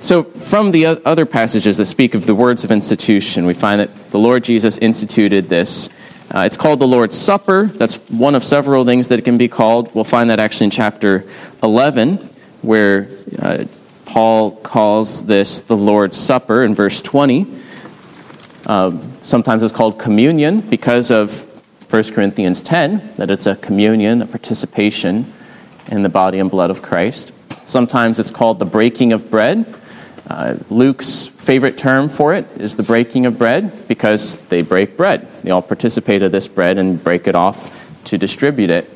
so, 0.00 0.22
from 0.22 0.70
the 0.70 0.86
other 1.06 1.24
passages 1.24 1.78
that 1.78 1.86
speak 1.86 2.14
of 2.14 2.26
the 2.26 2.34
words 2.34 2.62
of 2.62 2.70
institution, 2.70 3.46
we 3.46 3.54
find 3.54 3.80
that 3.80 4.10
the 4.10 4.18
Lord 4.18 4.44
Jesus 4.44 4.76
instituted 4.76 5.48
this. 5.48 5.88
Uh, 6.34 6.40
it's 6.40 6.56
called 6.56 6.80
the 6.80 6.86
Lord's 6.86 7.16
Supper. 7.16 7.66
That's 7.66 7.94
one 8.10 8.34
of 8.34 8.42
several 8.42 8.84
things 8.84 9.06
that 9.06 9.20
it 9.20 9.24
can 9.24 9.38
be 9.38 9.46
called. 9.46 9.94
We'll 9.94 10.02
find 10.02 10.30
that 10.30 10.40
actually 10.40 10.64
in 10.64 10.70
chapter 10.72 11.24
11, 11.62 12.28
where 12.62 13.08
uh, 13.38 13.66
Paul 14.04 14.56
calls 14.56 15.26
this 15.26 15.60
the 15.60 15.76
Lord's 15.76 16.16
Supper 16.16 16.64
in 16.64 16.74
verse 16.74 17.00
20. 17.00 17.46
Uh, 18.66 19.00
sometimes 19.20 19.62
it's 19.62 19.72
called 19.72 20.00
communion 20.00 20.60
because 20.62 21.12
of 21.12 21.42
1 21.88 22.02
Corinthians 22.12 22.60
10, 22.62 23.14
that 23.14 23.30
it's 23.30 23.46
a 23.46 23.54
communion, 23.54 24.20
a 24.20 24.26
participation 24.26 25.32
in 25.92 26.02
the 26.02 26.08
body 26.08 26.40
and 26.40 26.50
blood 26.50 26.70
of 26.70 26.82
Christ. 26.82 27.30
Sometimes 27.64 28.18
it's 28.18 28.32
called 28.32 28.58
the 28.58 28.64
breaking 28.64 29.12
of 29.12 29.30
bread 29.30 29.72
uh, 30.28 30.56
Luke's 30.70 31.26
favorite 31.26 31.76
term 31.76 32.08
for 32.08 32.34
it 32.34 32.46
is 32.56 32.76
the 32.76 32.82
breaking 32.82 33.26
of 33.26 33.36
bread 33.36 33.86
because 33.88 34.38
they 34.48 34.62
break 34.62 34.96
bread. 34.96 35.28
They 35.42 35.50
all 35.50 35.62
participate 35.62 36.22
of 36.22 36.32
this 36.32 36.48
bread 36.48 36.78
and 36.78 37.02
break 37.02 37.28
it 37.28 37.34
off 37.34 37.70
to 38.04 38.16
distribute 38.18 38.70
it. 38.70 38.90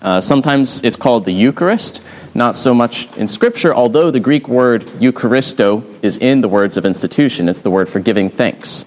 Uh, 0.00 0.20
sometimes 0.20 0.82
it's 0.82 0.96
called 0.96 1.24
the 1.24 1.32
Eucharist, 1.32 2.02
not 2.34 2.56
so 2.56 2.74
much 2.74 3.16
in 3.16 3.28
Scripture, 3.28 3.72
although 3.72 4.10
the 4.10 4.18
Greek 4.18 4.48
word 4.48 4.82
Eucharisto 4.98 5.84
is 6.02 6.16
in 6.16 6.40
the 6.40 6.48
words 6.48 6.76
of 6.76 6.84
institution. 6.84 7.48
It's 7.48 7.60
the 7.60 7.70
word 7.70 7.88
for 7.88 8.00
giving 8.00 8.28
thanks. 8.28 8.84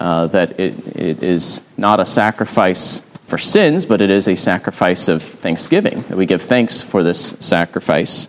Uh, 0.00 0.26
that 0.26 0.58
it, 0.58 0.96
it 0.96 1.22
is 1.22 1.60
not 1.76 2.00
a 2.00 2.06
sacrifice 2.06 3.00
for 3.26 3.38
sins, 3.38 3.86
but 3.86 4.00
it 4.00 4.10
is 4.10 4.28
a 4.28 4.34
sacrifice 4.34 5.08
of 5.08 5.22
thanksgiving. 5.22 6.04
We 6.08 6.26
give 6.26 6.42
thanks 6.42 6.82
for 6.82 7.02
this 7.02 7.36
sacrifice 7.38 8.28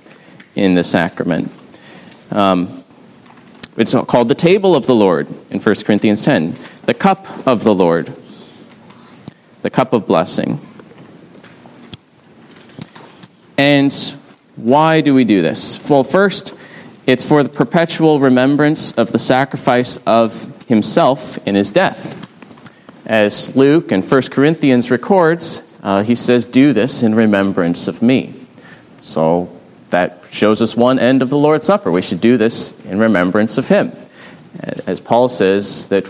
in 0.56 0.76
the 0.76 0.84
sacrament. 0.84 1.52
Um, 2.32 2.84
it's 3.78 3.94
called 3.94 4.28
the 4.28 4.36
table 4.36 4.76
of 4.76 4.88
the 4.88 4.96
Lord 4.96 5.28
in 5.52 5.60
1 5.60 5.76
Corinthians 5.86 6.26
10, 6.26 6.56
the 6.86 6.94
cup 6.94 7.48
of 7.48 7.64
the 7.64 7.74
Lord, 7.74 8.12
the 9.62 9.70
cup 9.70 9.94
of 9.94 10.08
blessing. 10.08 10.60
And 13.58 13.94
why 14.56 15.02
do 15.02 15.14
we 15.14 15.24
do 15.24 15.42
this? 15.42 15.90
Well, 15.90 16.04
first, 16.04 16.54
it's 17.06 17.28
for 17.28 17.44
the 17.44 17.50
perpetual 17.50 18.20
remembrance 18.20 18.92
of 18.94 19.12
the 19.12 19.20
sacrifice 19.20 19.98
of 20.06 20.66
himself 20.68 21.38
in 21.48 21.56
his 21.56 21.72
death. 21.72 22.24
As 23.06 23.56
Luke 23.56 23.92
in 23.92 24.02
1 24.02 24.22
Corinthians 24.24 24.92
records, 24.92 25.64
uh, 25.82 26.04
he 26.04 26.16
says, 26.16 26.46
Do 26.46 26.74
this 26.74 27.04
in 27.04 27.16
remembrance 27.16 27.88
of 27.88 28.02
me. 28.02 28.36
So 29.00 29.57
that 29.90 30.24
shows 30.32 30.62
us 30.62 30.76
one 30.76 31.00
end 31.00 31.22
of 31.22 31.30
the 31.30 31.38
Lord's 31.38 31.66
Supper. 31.66 31.92
We 31.92 32.02
should 32.02 32.22
do 32.22 32.38
this 32.38 32.78
in 32.86 33.00
remembrance 33.00 33.58
of 33.58 33.68
Him. 33.68 33.92
As 34.86 35.00
Paul 35.00 35.30
says, 35.30 35.88
that 35.90 36.08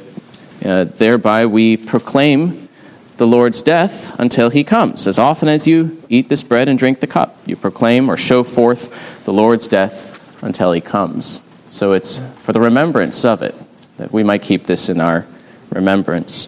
uh, 0.65 0.86
thereby 0.86 1.46
we 1.46 1.77
proclaim 1.77 2.69
the 3.17 3.27
Lord's 3.27 3.62
death 3.62 4.17
until 4.19 4.50
He 4.50 4.63
comes. 4.63 5.07
As 5.07 5.19
often 5.19 5.50
as 5.50 5.67
you 5.67 6.01
eat 6.10 6.29
this 6.29 6.43
bread 6.43 6.67
and 6.67 6.77
drink 6.77 7.00
the 7.00 7.07
cup, 7.07 7.38
you 7.46 7.55
proclaim 7.55 8.10
or 8.10 8.17
show 8.17 8.43
forth 8.43 9.25
the 9.25 9.34
Lord's 9.34 9.67
death 9.67 10.43
until 10.43 10.72
He 10.72 10.81
comes. 10.81 11.41
So 11.69 11.93
it's 11.93 12.19
for 12.38 12.53
the 12.53 12.62
remembrance 12.62 13.25
of 13.25 13.41
it 13.41 13.55
that 13.98 14.12
we 14.12 14.24
might 14.24 14.41
keep 14.41 14.65
this 14.65 14.89
in 14.89 15.01
our 15.01 15.27
remembrance. 15.72 16.48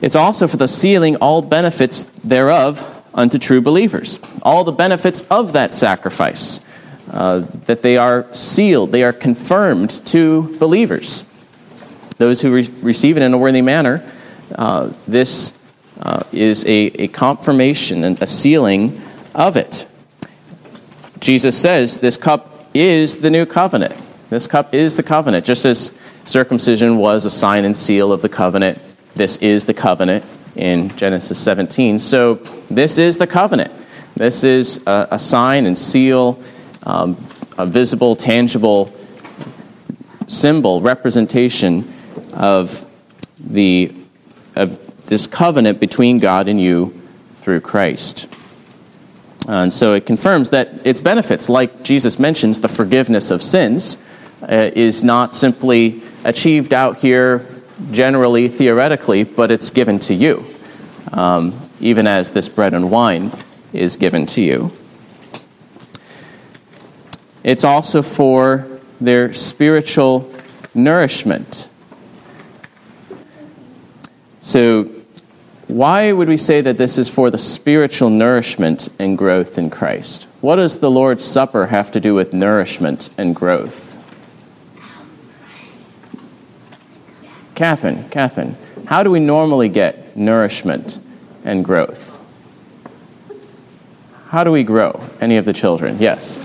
It's 0.00 0.16
also 0.16 0.46
for 0.46 0.58
the 0.58 0.68
sealing 0.68 1.16
all 1.16 1.40
benefits 1.42 2.04
thereof 2.22 2.95
unto 3.16 3.38
true 3.38 3.60
believers. 3.60 4.20
All 4.42 4.62
the 4.62 4.72
benefits 4.72 5.22
of 5.22 5.52
that 5.52 5.72
sacrifice, 5.72 6.60
uh, 7.10 7.40
that 7.64 7.82
they 7.82 7.96
are 7.96 8.32
sealed, 8.34 8.92
they 8.92 9.02
are 9.02 9.12
confirmed 9.12 9.90
to 10.06 10.56
believers. 10.58 11.24
Those 12.18 12.42
who 12.42 12.54
re- 12.54 12.70
receive 12.82 13.16
it 13.16 13.22
in 13.22 13.32
a 13.32 13.38
worthy 13.38 13.62
manner, 13.62 14.08
uh, 14.54 14.92
this 15.08 15.56
uh, 16.00 16.22
is 16.30 16.64
a, 16.66 16.86
a 17.02 17.08
confirmation 17.08 18.04
and 18.04 18.20
a 18.22 18.26
sealing 18.26 19.00
of 19.34 19.56
it. 19.56 19.88
Jesus 21.18 21.58
says 21.58 22.00
this 22.00 22.16
cup 22.18 22.68
is 22.74 23.18
the 23.18 23.30
new 23.30 23.46
covenant. 23.46 23.94
This 24.28 24.46
cup 24.46 24.74
is 24.74 24.96
the 24.96 25.02
covenant. 25.02 25.46
Just 25.46 25.64
as 25.64 25.92
circumcision 26.24 26.98
was 26.98 27.24
a 27.24 27.30
sign 27.30 27.64
and 27.64 27.74
seal 27.76 28.12
of 28.12 28.20
the 28.20 28.28
covenant, 28.28 28.78
this 29.14 29.36
is 29.38 29.64
the 29.64 29.72
covenant 29.72 30.24
in 30.56 30.94
Genesis 30.96 31.38
17. 31.38 31.98
So, 31.98 32.34
this 32.70 32.98
is 32.98 33.18
the 33.18 33.26
covenant. 33.26 33.72
This 34.16 34.44
is 34.44 34.82
a, 34.86 35.08
a 35.12 35.18
sign 35.18 35.66
and 35.66 35.76
seal, 35.76 36.40
um, 36.84 37.16
a 37.58 37.66
visible, 37.66 38.16
tangible 38.16 38.92
symbol, 40.26 40.80
representation 40.80 41.92
of, 42.32 42.84
the, 43.38 43.94
of 44.54 45.04
this 45.06 45.26
covenant 45.26 45.80
between 45.80 46.18
God 46.18 46.48
and 46.48 46.60
you 46.60 47.00
through 47.32 47.60
Christ. 47.60 48.28
And 49.48 49.72
so 49.72 49.94
it 49.94 50.06
confirms 50.06 50.50
that 50.50 50.84
its 50.84 51.00
benefits, 51.00 51.48
like 51.48 51.84
Jesus 51.84 52.18
mentions, 52.18 52.60
the 52.60 52.68
forgiveness 52.68 53.30
of 53.30 53.42
sins, 53.42 53.96
uh, 54.42 54.70
is 54.74 55.04
not 55.04 55.34
simply 55.34 56.02
achieved 56.24 56.74
out 56.74 56.98
here 56.98 57.46
generally, 57.90 58.48
theoretically, 58.48 59.24
but 59.24 59.50
it's 59.50 59.70
given 59.70 59.98
to 60.00 60.14
you, 60.14 60.44
um, 61.12 61.58
even 61.80 62.06
as 62.06 62.30
this 62.30 62.48
bread 62.48 62.74
and 62.74 62.90
wine 62.90 63.30
is 63.72 63.96
given 63.96 64.26
to 64.26 64.42
you. 64.42 64.72
It's 67.44 67.64
also 67.64 68.02
for 68.02 68.66
their 69.00 69.32
spiritual 69.32 70.32
nourishment. 70.74 71.68
So, 74.40 74.90
why 75.68 76.12
would 76.12 76.28
we 76.28 76.36
say 76.36 76.60
that 76.60 76.78
this 76.78 76.98
is 76.98 77.08
for 77.08 77.30
the 77.30 77.38
spiritual 77.38 78.08
nourishment 78.08 78.88
and 78.98 79.18
growth 79.18 79.58
in 79.58 79.70
Christ? 79.70 80.28
What 80.40 80.56
does 80.56 80.78
the 80.78 80.90
Lord's 80.90 81.24
Supper 81.24 81.66
have 81.66 81.90
to 81.92 82.00
do 82.00 82.14
with 82.14 82.32
nourishment 82.32 83.10
and 83.18 83.34
growth? 83.34 83.95
Catherine, 87.56 88.06
Catherine, 88.10 88.54
how 88.84 89.02
do 89.02 89.10
we 89.10 89.18
normally 89.18 89.70
get 89.70 90.14
nourishment 90.14 91.00
and 91.42 91.64
growth? 91.64 92.22
How 94.28 94.44
do 94.44 94.52
we 94.52 94.62
grow? 94.62 95.00
Any 95.22 95.38
of 95.38 95.46
the 95.46 95.54
children? 95.54 95.96
Yes. 95.98 96.38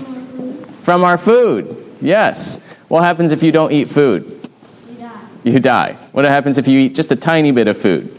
From 0.80 1.04
our 1.04 1.18
food. 1.18 1.76
Yes. 2.00 2.58
What 2.88 3.04
happens 3.04 3.30
if 3.30 3.42
you 3.42 3.52
don't 3.52 3.72
eat 3.72 3.90
food? 3.90 4.48
You 4.88 4.96
die. 4.96 5.20
You 5.44 5.60
die. 5.60 5.92
What 6.12 6.24
happens 6.24 6.56
if 6.56 6.66
you 6.66 6.78
eat 6.78 6.94
just 6.94 7.12
a 7.12 7.16
tiny 7.16 7.52
bit 7.52 7.68
of 7.68 7.76
food? 7.76 8.18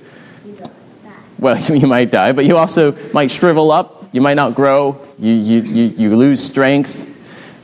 Well, 1.40 1.60
you 1.74 1.88
might 1.88 2.12
die, 2.12 2.32
but 2.32 2.46
you 2.46 2.58
also 2.58 2.96
might 3.12 3.32
shrivel 3.32 3.72
up. 3.72 4.08
You 4.12 4.22
might 4.22 4.36
not 4.36 4.54
grow. 4.54 5.04
You, 5.18 5.34
you, 5.34 5.62
you, 5.62 5.84
you 5.86 6.16
lose 6.16 6.44
strength, 6.44 7.10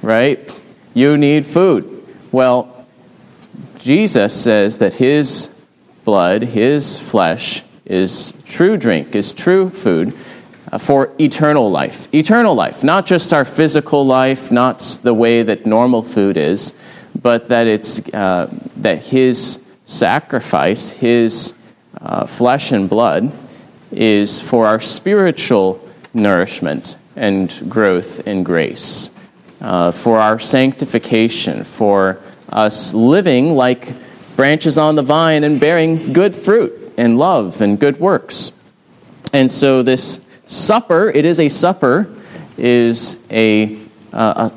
right? 0.01 0.39
You 0.95 1.17
need 1.17 1.45
food. 1.45 2.07
Well, 2.31 2.78
Jesus 3.79 4.33
says 4.39 4.77
that 4.77 4.95
his 4.95 5.50
blood, 6.03 6.43
his 6.43 7.00
flesh, 7.00 7.63
is 7.86 8.33
true 8.45 8.77
drink, 8.77 9.15
is 9.15 9.33
true 9.33 9.69
food 9.69 10.15
uh, 10.71 10.77
for 10.77 11.13
eternal 11.19 11.71
life. 11.71 12.13
Eternal 12.13 12.53
life, 12.53 12.83
not 12.83 13.05
just 13.05 13.33
our 13.33 13.45
physical 13.45 14.05
life, 14.05 14.51
not 14.51 15.00
the 15.01 15.13
way 15.13 15.43
that 15.43 15.65
normal 15.65 16.03
food 16.03 16.38
is, 16.38 16.74
but 17.21 17.48
that 17.48 17.67
it's 17.67 18.00
uh, 18.13 18.53
that 18.77 19.05
his 19.05 19.63
sacrifice, 19.86 20.91
his 20.91 21.53
uh, 22.01 22.25
flesh 22.25 22.71
and 22.71 22.89
blood, 22.89 23.31
is 23.91 24.39
for 24.39 24.67
our 24.67 24.79
spiritual 24.79 25.83
nourishment 26.13 26.98
and 27.15 27.63
growth 27.67 28.27
in 28.27 28.43
grace, 28.43 29.09
uh, 29.62 29.91
for 29.91 30.19
our 30.19 30.38
sanctification, 30.38 31.63
for 31.63 32.21
us 32.51 32.93
living 32.93 33.55
like 33.55 33.93
branches 34.35 34.77
on 34.77 34.95
the 34.95 35.03
vine 35.03 35.43
and 35.43 35.59
bearing 35.59 36.13
good 36.13 36.35
fruit 36.35 36.93
and 36.97 37.17
love 37.17 37.61
and 37.61 37.79
good 37.79 37.99
works. 37.99 38.51
And 39.33 39.49
so, 39.49 39.83
this 39.83 40.21
supper, 40.47 41.09
it 41.09 41.25
is 41.25 41.39
a 41.39 41.49
supper, 41.49 42.07
is 42.57 43.21
a, 43.29 43.79
uh, 44.11 44.49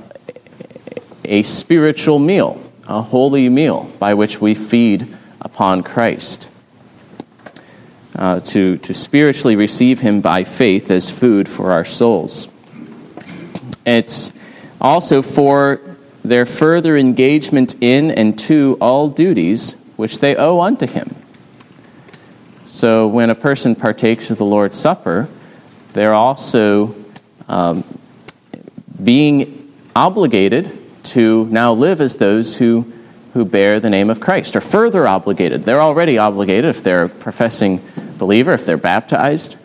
a, 1.25 1.39
a 1.39 1.43
spiritual 1.43 2.19
meal, 2.19 2.63
a 2.87 3.03
holy 3.03 3.49
meal 3.49 3.91
by 3.99 4.15
which 4.15 4.41
we 4.41 4.55
feed 4.55 5.07
upon 5.41 5.83
Christ. 5.83 6.49
Uh, 8.15 8.41
to, 8.41 8.77
to 8.77 8.93
spiritually 8.93 9.57
receive 9.57 10.01
Him 10.01 10.21
by 10.21 10.45
faith 10.45 10.91
as 10.91 11.11
food 11.11 11.49
for 11.49 11.73
our 11.73 11.85
souls. 11.85 12.49
It's 13.87 14.33
also 14.81 15.23
for 15.23 15.92
their 16.25 16.47
further 16.47 16.97
engagement 16.97 17.75
in 17.81 18.11
and 18.11 18.39
to 18.39 18.77
all 18.81 19.09
duties 19.09 19.77
which 19.97 20.21
they 20.21 20.37
owe 20.37 20.61
unto 20.61 20.87
him. 20.87 21.15
So 22.67 23.07
when 23.07 23.31
a 23.31 23.35
person 23.35 23.75
partakes 23.75 24.31
of 24.31 24.39
the 24.39 24.45
Lord's 24.45 24.77
Supper, 24.77 25.29
they're 25.93 26.15
also 26.15 26.95
um, 27.49 27.85
being 29.03 29.73
obligated 29.95 30.79
to 31.05 31.47
now 31.51 31.75
live 31.75 32.01
as 32.01 32.17
those 32.17 32.57
who, 32.57 32.91
who 33.35 33.45
bear 33.45 33.79
the 33.79 33.91
name 33.91 34.09
of 34.09 34.21
Christ, 34.21 34.57
or 34.57 34.61
further 34.61 35.07
obligated. 35.07 35.65
They're 35.65 35.83
already 35.83 36.17
obligated 36.19 36.65
if 36.65 36.83
they're 36.83 37.05
a 37.05 37.09
professing 37.09 37.83
believer, 38.17 38.55
if 38.55 38.65
they're 38.65 38.77
baptized. 38.77 39.57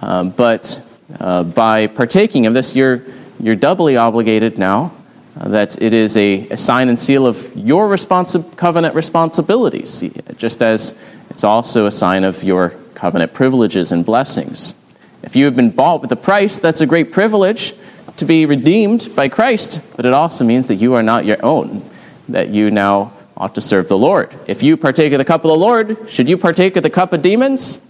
Um, 0.00 0.30
but 0.30 0.82
uh, 1.20 1.44
by 1.44 1.86
partaking 1.86 2.46
of 2.46 2.54
this, 2.54 2.74
you're, 2.74 3.02
you're 3.38 3.54
doubly 3.54 3.96
obligated 3.96 4.58
now 4.58 4.92
Uh, 5.38 5.48
that 5.48 5.82
it 5.82 5.92
is 5.92 6.16
a, 6.16 6.48
a, 6.48 6.56
sign 6.56 6.88
and 6.88 6.98
seal 6.98 7.26
of 7.26 7.54
your 7.54 7.88
responsi- 7.88 8.56
covenant 8.56 8.94
responsibilities, 8.94 10.02
just 10.38 10.62
as 10.62 10.96
it's 11.28 11.44
also 11.44 11.84
a 11.84 11.90
sign 11.90 12.24
of 12.24 12.42
your 12.42 12.70
covenant 12.94 13.34
privileges 13.34 13.92
and 13.92 14.06
blessings. 14.06 14.74
If 15.22 15.36
you 15.36 15.44
have 15.44 15.54
been 15.54 15.70
bought 15.70 16.00
with 16.00 16.10
a 16.10 16.16
price, 16.16 16.58
that's 16.58 16.80
a 16.80 16.86
great 16.86 17.12
privilege 17.12 17.74
to 18.16 18.24
be 18.24 18.46
redeemed 18.46 19.10
by 19.14 19.28
Christ, 19.28 19.80
but 19.94 20.06
it 20.06 20.14
also 20.14 20.42
means 20.42 20.68
that 20.68 20.76
you 20.76 20.94
are 20.94 21.02
not 21.02 21.26
your 21.26 21.44
own, 21.44 21.88
that 22.30 22.48
you 22.48 22.70
now 22.70 23.12
ought 23.36 23.54
to 23.56 23.60
serve 23.60 23.88
the 23.88 23.98
Lord. 23.98 24.34
If 24.46 24.62
you 24.62 24.78
partake 24.78 25.12
of 25.12 25.18
the 25.18 25.24
cup 25.24 25.44
of 25.44 25.48
the 25.48 25.56
Lord, 25.56 26.10
should 26.10 26.28
you 26.28 26.38
partake 26.38 26.76
of 26.76 26.82
the 26.82 26.90
cup 26.90 27.12
of 27.12 27.20
demons? 27.20 27.82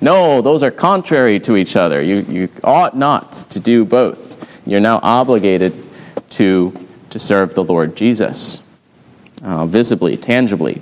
No, 0.00 0.42
those 0.42 0.64
are 0.64 0.72
contrary 0.72 1.38
to 1.40 1.56
each 1.56 1.76
other. 1.76 2.02
You, 2.02 2.16
you 2.22 2.48
ought 2.64 2.96
not 2.96 3.32
to 3.50 3.60
do 3.60 3.84
both. 3.84 4.31
You're 4.64 4.80
now 4.80 5.00
obligated 5.02 5.74
to, 6.30 6.88
to 7.10 7.18
serve 7.18 7.54
the 7.54 7.64
Lord 7.64 7.96
Jesus 7.96 8.62
uh, 9.42 9.66
visibly, 9.66 10.16
tangibly. 10.16 10.80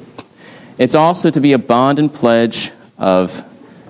It's 0.78 0.94
also 0.94 1.30
to 1.30 1.40
be 1.40 1.52
a 1.52 1.58
bond 1.58 1.98
and 1.98 2.12
pledge 2.12 2.72
of 2.98 3.42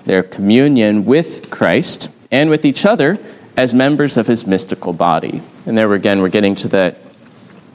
their 0.05 0.23
communion 0.23 1.05
with 1.05 1.49
Christ 1.49 2.09
and 2.31 2.49
with 2.49 2.65
each 2.65 2.85
other 2.85 3.19
as 3.57 3.73
members 3.73 4.17
of 4.17 4.27
his 4.27 4.47
mystical 4.47 4.93
body. 4.93 5.41
And 5.65 5.77
there 5.77 5.93
again, 5.93 6.21
we're 6.21 6.29
getting 6.29 6.55
to 6.55 6.67
that 6.69 6.97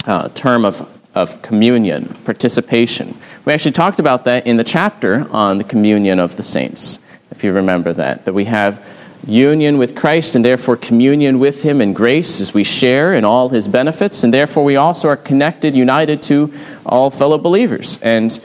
uh, 0.07 0.29
term 0.31 0.65
of, 0.65 0.89
of 1.15 1.43
communion, 1.43 2.09
participation. 2.25 3.17
We 3.45 3.53
actually 3.53 3.73
talked 3.73 3.99
about 3.99 4.25
that 4.25 4.47
in 4.47 4.57
the 4.57 4.65
chapter 4.65 5.29
on 5.31 5.59
the 5.59 5.65
communion 5.65 6.19
of 6.19 6.37
the 6.37 6.43
saints, 6.43 6.99
if 7.31 7.45
you 7.45 7.53
remember 7.53 7.93
that, 7.93 8.25
that 8.25 8.33
we 8.33 8.47
have 8.47 8.85
union 9.27 9.77
with 9.77 9.95
Christ 9.95 10.35
and 10.37 10.45
therefore 10.45 10.77
communion 10.77 11.39
with 11.39 11.63
Him 11.63 11.81
in 11.81 11.93
grace 11.93 12.41
as 12.41 12.55
we 12.55 12.65
share 12.65 13.15
in 13.15 13.25
all 13.25 13.49
His 13.49 13.69
benefits, 13.69 14.23
and 14.25 14.33
therefore 14.33 14.65
we 14.65 14.77
also 14.77 15.09
are 15.09 15.17
connected, 15.17 15.75
united 15.75 16.23
to 16.23 16.53
all 16.85 17.11
fellow 17.11 17.39
believers 17.39 17.99
and 18.03 18.41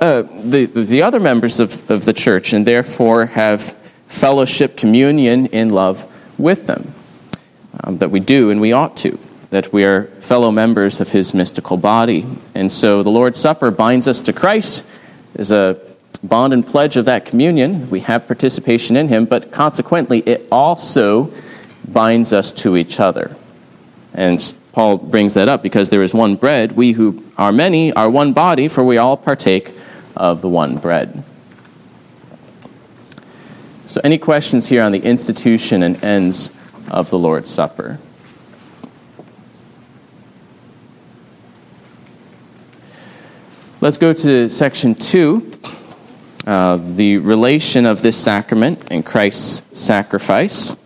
uh, 0.00 0.22
the, 0.22 0.66
the 0.66 1.02
other 1.02 1.20
members 1.20 1.60
of, 1.60 1.88
of 1.90 2.04
the 2.04 2.12
church, 2.12 2.52
and 2.52 2.66
therefore 2.66 3.26
have 3.26 3.72
fellowship, 4.08 4.76
communion 4.76 5.46
in 5.46 5.70
love 5.70 6.10
with 6.38 6.66
them. 6.66 6.92
Um, 7.82 7.98
that 7.98 8.10
we 8.10 8.20
do 8.20 8.50
and 8.50 8.60
we 8.60 8.72
ought 8.72 8.96
to, 8.98 9.18
that 9.50 9.72
we 9.72 9.84
are 9.84 10.04
fellow 10.20 10.50
members 10.50 11.00
of 11.00 11.10
His 11.12 11.34
mystical 11.34 11.76
body. 11.76 12.26
And 12.54 12.70
so 12.70 13.02
the 13.02 13.10
Lord's 13.10 13.38
Supper 13.38 13.70
binds 13.70 14.06
us 14.08 14.20
to 14.22 14.32
Christ 14.32 14.84
as 15.36 15.50
a 15.50 15.80
bond 16.24 16.52
and 16.52 16.66
pledge 16.66 16.96
of 16.96 17.04
that 17.04 17.26
communion. 17.26 17.88
We 17.90 18.00
have 18.00 18.26
participation 18.26 18.96
in 18.96 19.08
Him, 19.08 19.26
but 19.26 19.52
consequently, 19.52 20.20
it 20.20 20.48
also 20.50 21.32
binds 21.86 22.32
us 22.32 22.50
to 22.52 22.76
each 22.76 22.98
other. 22.98 23.36
And 24.14 24.54
Paul 24.72 24.96
brings 24.96 25.34
that 25.34 25.48
up 25.48 25.62
because 25.62 25.90
there 25.90 26.02
is 26.02 26.14
one 26.14 26.36
bread. 26.36 26.72
We 26.72 26.92
who 26.92 27.22
are 27.36 27.52
many 27.52 27.92
are 27.92 28.10
one 28.10 28.32
body, 28.32 28.68
for 28.68 28.82
we 28.82 28.98
all 28.98 29.16
partake 29.16 29.72
of 30.16 30.40
the 30.40 30.48
one 30.48 30.78
bread. 30.78 31.22
So, 33.86 34.00
any 34.02 34.18
questions 34.18 34.66
here 34.66 34.82
on 34.82 34.92
the 34.92 35.02
institution 35.02 35.82
and 35.82 36.02
ends 36.02 36.50
of 36.90 37.10
the 37.10 37.18
Lord's 37.18 37.50
Supper? 37.50 37.98
Let's 43.80 43.98
go 43.98 44.14
to 44.14 44.48
section 44.48 44.94
two 44.94 45.52
uh, 46.46 46.76
the 46.76 47.18
relation 47.18 47.86
of 47.86 48.02
this 48.02 48.16
sacrament 48.16 48.82
and 48.90 49.04
Christ's 49.04 49.78
sacrifice. 49.78 50.76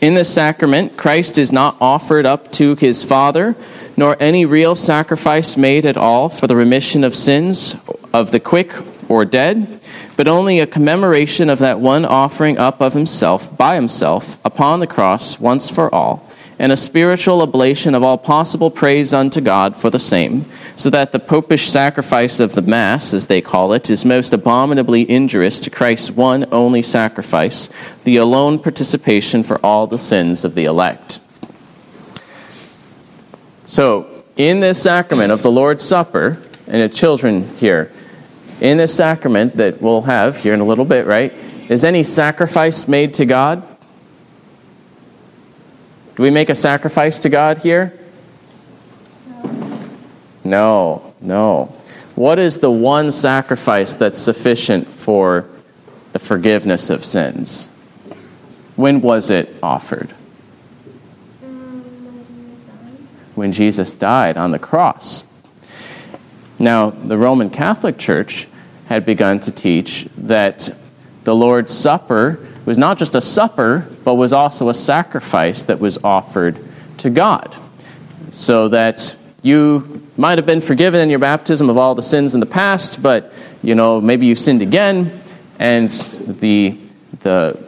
In 0.00 0.14
this 0.14 0.32
sacrament, 0.32 0.96
Christ 0.96 1.38
is 1.38 1.52
not 1.52 1.76
offered 1.80 2.26
up 2.26 2.52
to 2.52 2.74
his 2.76 3.02
Father, 3.02 3.56
nor 3.96 4.16
any 4.20 4.44
real 4.44 4.76
sacrifice 4.76 5.56
made 5.56 5.86
at 5.86 5.96
all 5.96 6.28
for 6.28 6.46
the 6.46 6.56
remission 6.56 7.04
of 7.04 7.14
sins 7.14 7.76
of 8.12 8.30
the 8.30 8.40
quick 8.40 8.74
or 9.08 9.24
dead, 9.24 9.80
but 10.16 10.28
only 10.28 10.60
a 10.60 10.66
commemoration 10.66 11.48
of 11.48 11.58
that 11.58 11.80
one 11.80 12.04
offering 12.04 12.58
up 12.58 12.80
of 12.80 12.92
himself 12.92 13.54
by 13.56 13.74
himself 13.74 14.44
upon 14.44 14.80
the 14.80 14.86
cross 14.86 15.38
once 15.38 15.70
for 15.70 15.94
all 15.94 16.23
and 16.58 16.70
a 16.70 16.76
spiritual 16.76 17.42
oblation 17.42 17.94
of 17.94 18.02
all 18.02 18.18
possible 18.18 18.70
praise 18.70 19.12
unto 19.12 19.40
God 19.40 19.76
for 19.76 19.90
the 19.90 19.98
same, 19.98 20.44
so 20.76 20.90
that 20.90 21.12
the 21.12 21.18
popish 21.18 21.68
sacrifice 21.68 22.40
of 22.40 22.54
the 22.54 22.62
Mass, 22.62 23.12
as 23.12 23.26
they 23.26 23.40
call 23.40 23.72
it, 23.72 23.90
is 23.90 24.04
most 24.04 24.32
abominably 24.32 25.08
injurious 25.10 25.60
to 25.60 25.70
Christ's 25.70 26.10
one 26.10 26.46
only 26.52 26.82
sacrifice, 26.82 27.68
the 28.04 28.16
alone 28.16 28.58
propitiation 28.58 29.42
for 29.42 29.58
all 29.64 29.86
the 29.86 29.98
sins 29.98 30.44
of 30.44 30.54
the 30.54 30.64
elect. 30.64 31.20
So, 33.64 34.22
in 34.36 34.60
this 34.60 34.82
sacrament 34.82 35.32
of 35.32 35.42
the 35.42 35.50
Lord's 35.50 35.82
Supper, 35.82 36.42
and 36.66 36.80
the 36.80 36.88
children 36.88 37.56
here, 37.56 37.92
in 38.60 38.78
this 38.78 38.94
sacrament 38.94 39.56
that 39.56 39.82
we'll 39.82 40.02
have 40.02 40.38
here 40.38 40.54
in 40.54 40.60
a 40.60 40.64
little 40.64 40.84
bit, 40.84 41.06
right? 41.06 41.32
Is 41.68 41.84
any 41.84 42.02
sacrifice 42.02 42.86
made 42.88 43.14
to 43.14 43.26
God? 43.26 43.73
Do 46.16 46.22
we 46.22 46.30
make 46.30 46.48
a 46.48 46.54
sacrifice 46.54 47.18
to 47.20 47.28
God 47.28 47.58
here? 47.58 47.98
No, 50.44 51.14
no. 51.20 51.74
What 52.14 52.38
is 52.38 52.58
the 52.58 52.70
one 52.70 53.10
sacrifice 53.10 53.94
that's 53.94 54.18
sufficient 54.18 54.86
for 54.86 55.46
the 56.12 56.18
forgiveness 56.20 56.90
of 56.90 57.04
sins? 57.04 57.66
When 58.76 59.00
was 59.00 59.30
it 59.30 59.54
offered? 59.62 60.10
When 63.34 63.52
Jesus 63.52 63.94
died 63.94 64.36
on 64.36 64.52
the 64.52 64.60
cross. 64.60 65.24
Now, 66.60 66.90
the 66.90 67.16
Roman 67.16 67.50
Catholic 67.50 67.98
Church 67.98 68.46
had 68.86 69.04
begun 69.04 69.40
to 69.40 69.50
teach 69.50 70.06
that 70.18 70.70
the 71.24 71.34
Lord's 71.34 71.72
Supper 71.72 72.38
was 72.64 72.78
not 72.78 72.98
just 72.98 73.14
a 73.14 73.20
supper, 73.20 73.86
but 74.04 74.14
was 74.14 74.32
also 74.32 74.68
a 74.68 74.74
sacrifice 74.74 75.64
that 75.64 75.80
was 75.80 76.02
offered 76.04 76.58
to 76.98 77.10
God. 77.10 77.54
So 78.30 78.68
that 78.68 79.14
you 79.42 80.02
might 80.16 80.38
have 80.38 80.46
been 80.46 80.60
forgiven 80.60 81.00
in 81.00 81.10
your 81.10 81.18
baptism 81.18 81.68
of 81.68 81.76
all 81.76 81.94
the 81.94 82.02
sins 82.02 82.34
in 82.34 82.40
the 82.40 82.46
past, 82.46 83.02
but 83.02 83.32
you 83.62 83.74
know, 83.74 84.00
maybe 84.00 84.26
you 84.26 84.34
sinned 84.34 84.62
again, 84.62 85.20
and 85.58 85.88
the, 85.88 86.78
the 87.20 87.62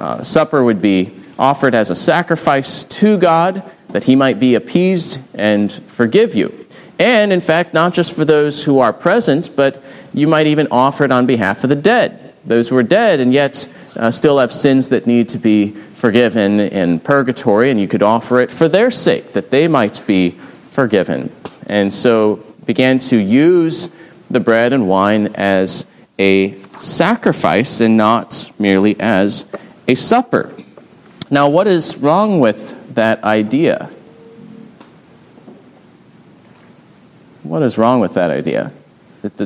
uh, 0.00 0.22
supper 0.22 0.62
would 0.62 0.80
be 0.80 1.12
offered 1.38 1.74
as 1.74 1.90
a 1.90 1.94
sacrifice 1.94 2.84
to 2.84 3.18
God 3.18 3.62
that 3.88 4.04
he 4.04 4.16
might 4.16 4.38
be 4.38 4.54
appeased 4.54 5.20
and 5.34 5.72
forgive 5.72 6.34
you. 6.34 6.66
And 6.98 7.32
in 7.32 7.40
fact, 7.40 7.74
not 7.74 7.92
just 7.92 8.14
for 8.14 8.24
those 8.24 8.64
who 8.64 8.78
are 8.78 8.92
present, 8.92 9.50
but 9.56 9.82
you 10.12 10.28
might 10.28 10.46
even 10.46 10.68
offer 10.70 11.04
it 11.04 11.12
on 11.12 11.26
behalf 11.26 11.64
of 11.64 11.70
the 11.70 11.76
dead, 11.76 12.23
those 12.46 12.68
who 12.68 12.76
are 12.76 12.82
dead 12.82 13.20
and 13.20 13.32
yet 13.32 13.68
uh, 13.96 14.10
still 14.10 14.38
have 14.38 14.52
sins 14.52 14.88
that 14.88 15.06
need 15.06 15.28
to 15.30 15.38
be 15.38 15.70
forgiven 15.94 16.60
in 16.60 17.00
purgatory, 17.00 17.70
and 17.70 17.80
you 17.80 17.88
could 17.88 18.02
offer 18.02 18.40
it 18.40 18.50
for 18.50 18.68
their 18.68 18.90
sake, 18.90 19.32
that 19.32 19.50
they 19.50 19.68
might 19.68 20.04
be 20.06 20.30
forgiven. 20.68 21.32
And 21.66 21.92
so 21.92 22.44
began 22.66 22.98
to 22.98 23.16
use 23.16 23.94
the 24.30 24.40
bread 24.40 24.72
and 24.72 24.88
wine 24.88 25.28
as 25.34 25.86
a 26.18 26.58
sacrifice 26.82 27.80
and 27.80 27.96
not 27.96 28.50
merely 28.58 28.98
as 29.00 29.46
a 29.88 29.94
supper. 29.94 30.52
Now, 31.30 31.48
what 31.48 31.66
is 31.66 31.96
wrong 31.96 32.40
with 32.40 32.94
that 32.94 33.22
idea? 33.24 33.90
What 37.42 37.62
is 37.62 37.76
wrong 37.78 38.00
with 38.00 38.14
that 38.14 38.30
idea? 38.30 38.72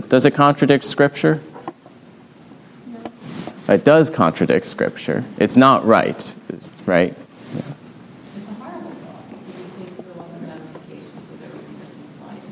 Does 0.09 0.25
it 0.25 0.35
contradict 0.35 0.85
Scripture? 0.85 1.43
It 3.69 3.85
does 3.85 4.09
contradict 4.09 4.67
Scripture. 4.67 5.25
It's 5.39 5.55
not 5.55 5.87
right, 5.87 6.35
it's, 6.49 6.73
right? 6.87 7.15
Yeah. 7.55 7.61
It's 8.37 8.49
a 8.49 8.55
horrible 8.55 8.91
thought. 8.93 9.25
You 9.31 9.85
think 9.85 9.95
for 9.97 10.19
all 10.19 10.29
the 10.29 10.47
ramifications 10.47 11.33
of 11.33 11.43
everything 11.43 11.79
that's 11.79 11.93
implied 12.07 12.43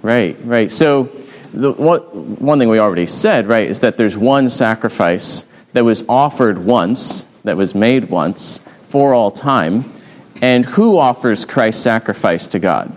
in 0.00 0.06
Right, 0.08 0.36
right. 0.44 0.72
So, 0.72 1.10
the, 1.52 1.72
what, 1.72 2.14
one 2.14 2.58
thing 2.58 2.70
we 2.70 2.78
already 2.78 3.06
said, 3.06 3.46
right, 3.46 3.68
is 3.68 3.80
that 3.80 3.98
there's 3.98 4.16
one 4.16 4.48
sacrifice 4.48 5.44
that 5.74 5.84
was 5.84 6.02
offered 6.08 6.58
once, 6.58 7.26
that 7.44 7.58
was 7.58 7.74
made 7.74 8.08
once, 8.08 8.60
for 8.84 9.12
all 9.12 9.30
time. 9.30 9.92
And 10.40 10.64
who 10.64 10.98
offers 10.98 11.44
Christ's 11.44 11.82
sacrifice 11.82 12.46
to 12.48 12.58
God? 12.58 12.96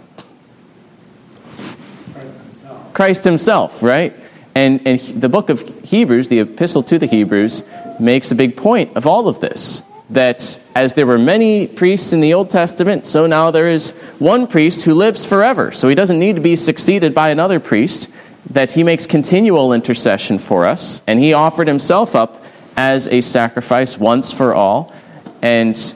Christ 2.14 2.38
himself. 2.38 2.94
Christ 2.94 3.24
himself, 3.24 3.84
right? 3.84 4.19
And, 4.56 4.82
and 4.86 5.00
the 5.00 5.30
book 5.30 5.50
of 5.50 5.62
Hebrews, 5.86 6.28
the 6.28 6.40
epistle 6.40 6.84
to 6.84 6.98
the 6.98 7.06
Hebrews, 7.06 7.64
makes 8.00 8.32
a 8.32 8.36
big 8.36 8.58
point 8.58 8.96
of 8.96 9.06
all 9.08 9.28
of 9.28 9.40
this 9.40 9.84
that 10.10 10.60
as 10.76 10.94
there 10.94 11.06
were 11.06 11.18
many 11.18 11.68
priests 11.68 12.14
in 12.14 12.20
the 12.20 12.34
Old 12.34 12.50
Testament, 12.50 13.06
so 13.06 13.28
now 13.28 13.52
there 13.52 13.70
is 13.70 13.92
one 14.18 14.48
priest 14.48 14.84
who 14.84 14.96
lives 14.96 15.26
forever. 15.26 15.72
So 15.72 15.88
he 15.88 15.96
doesn't 15.96 16.18
need 16.18 16.36
to 16.36 16.42
be 16.42 16.56
succeeded 16.56 17.14
by 17.14 17.30
another 17.30 17.60
priest, 17.60 18.10
that 18.50 18.72
he 18.72 18.84
makes 18.84 19.06
continual 19.06 19.74
intercession 19.74 20.40
for 20.40 20.66
us, 20.66 21.04
and 21.06 21.20
he 21.20 21.34
offered 21.34 21.68
himself 21.68 22.16
up 22.16 22.44
as 22.76 23.08
a 23.10 23.22
sacrifice 23.22 23.98
once 23.98 24.32
for 24.32 24.56
all, 24.56 24.94
and 25.42 25.96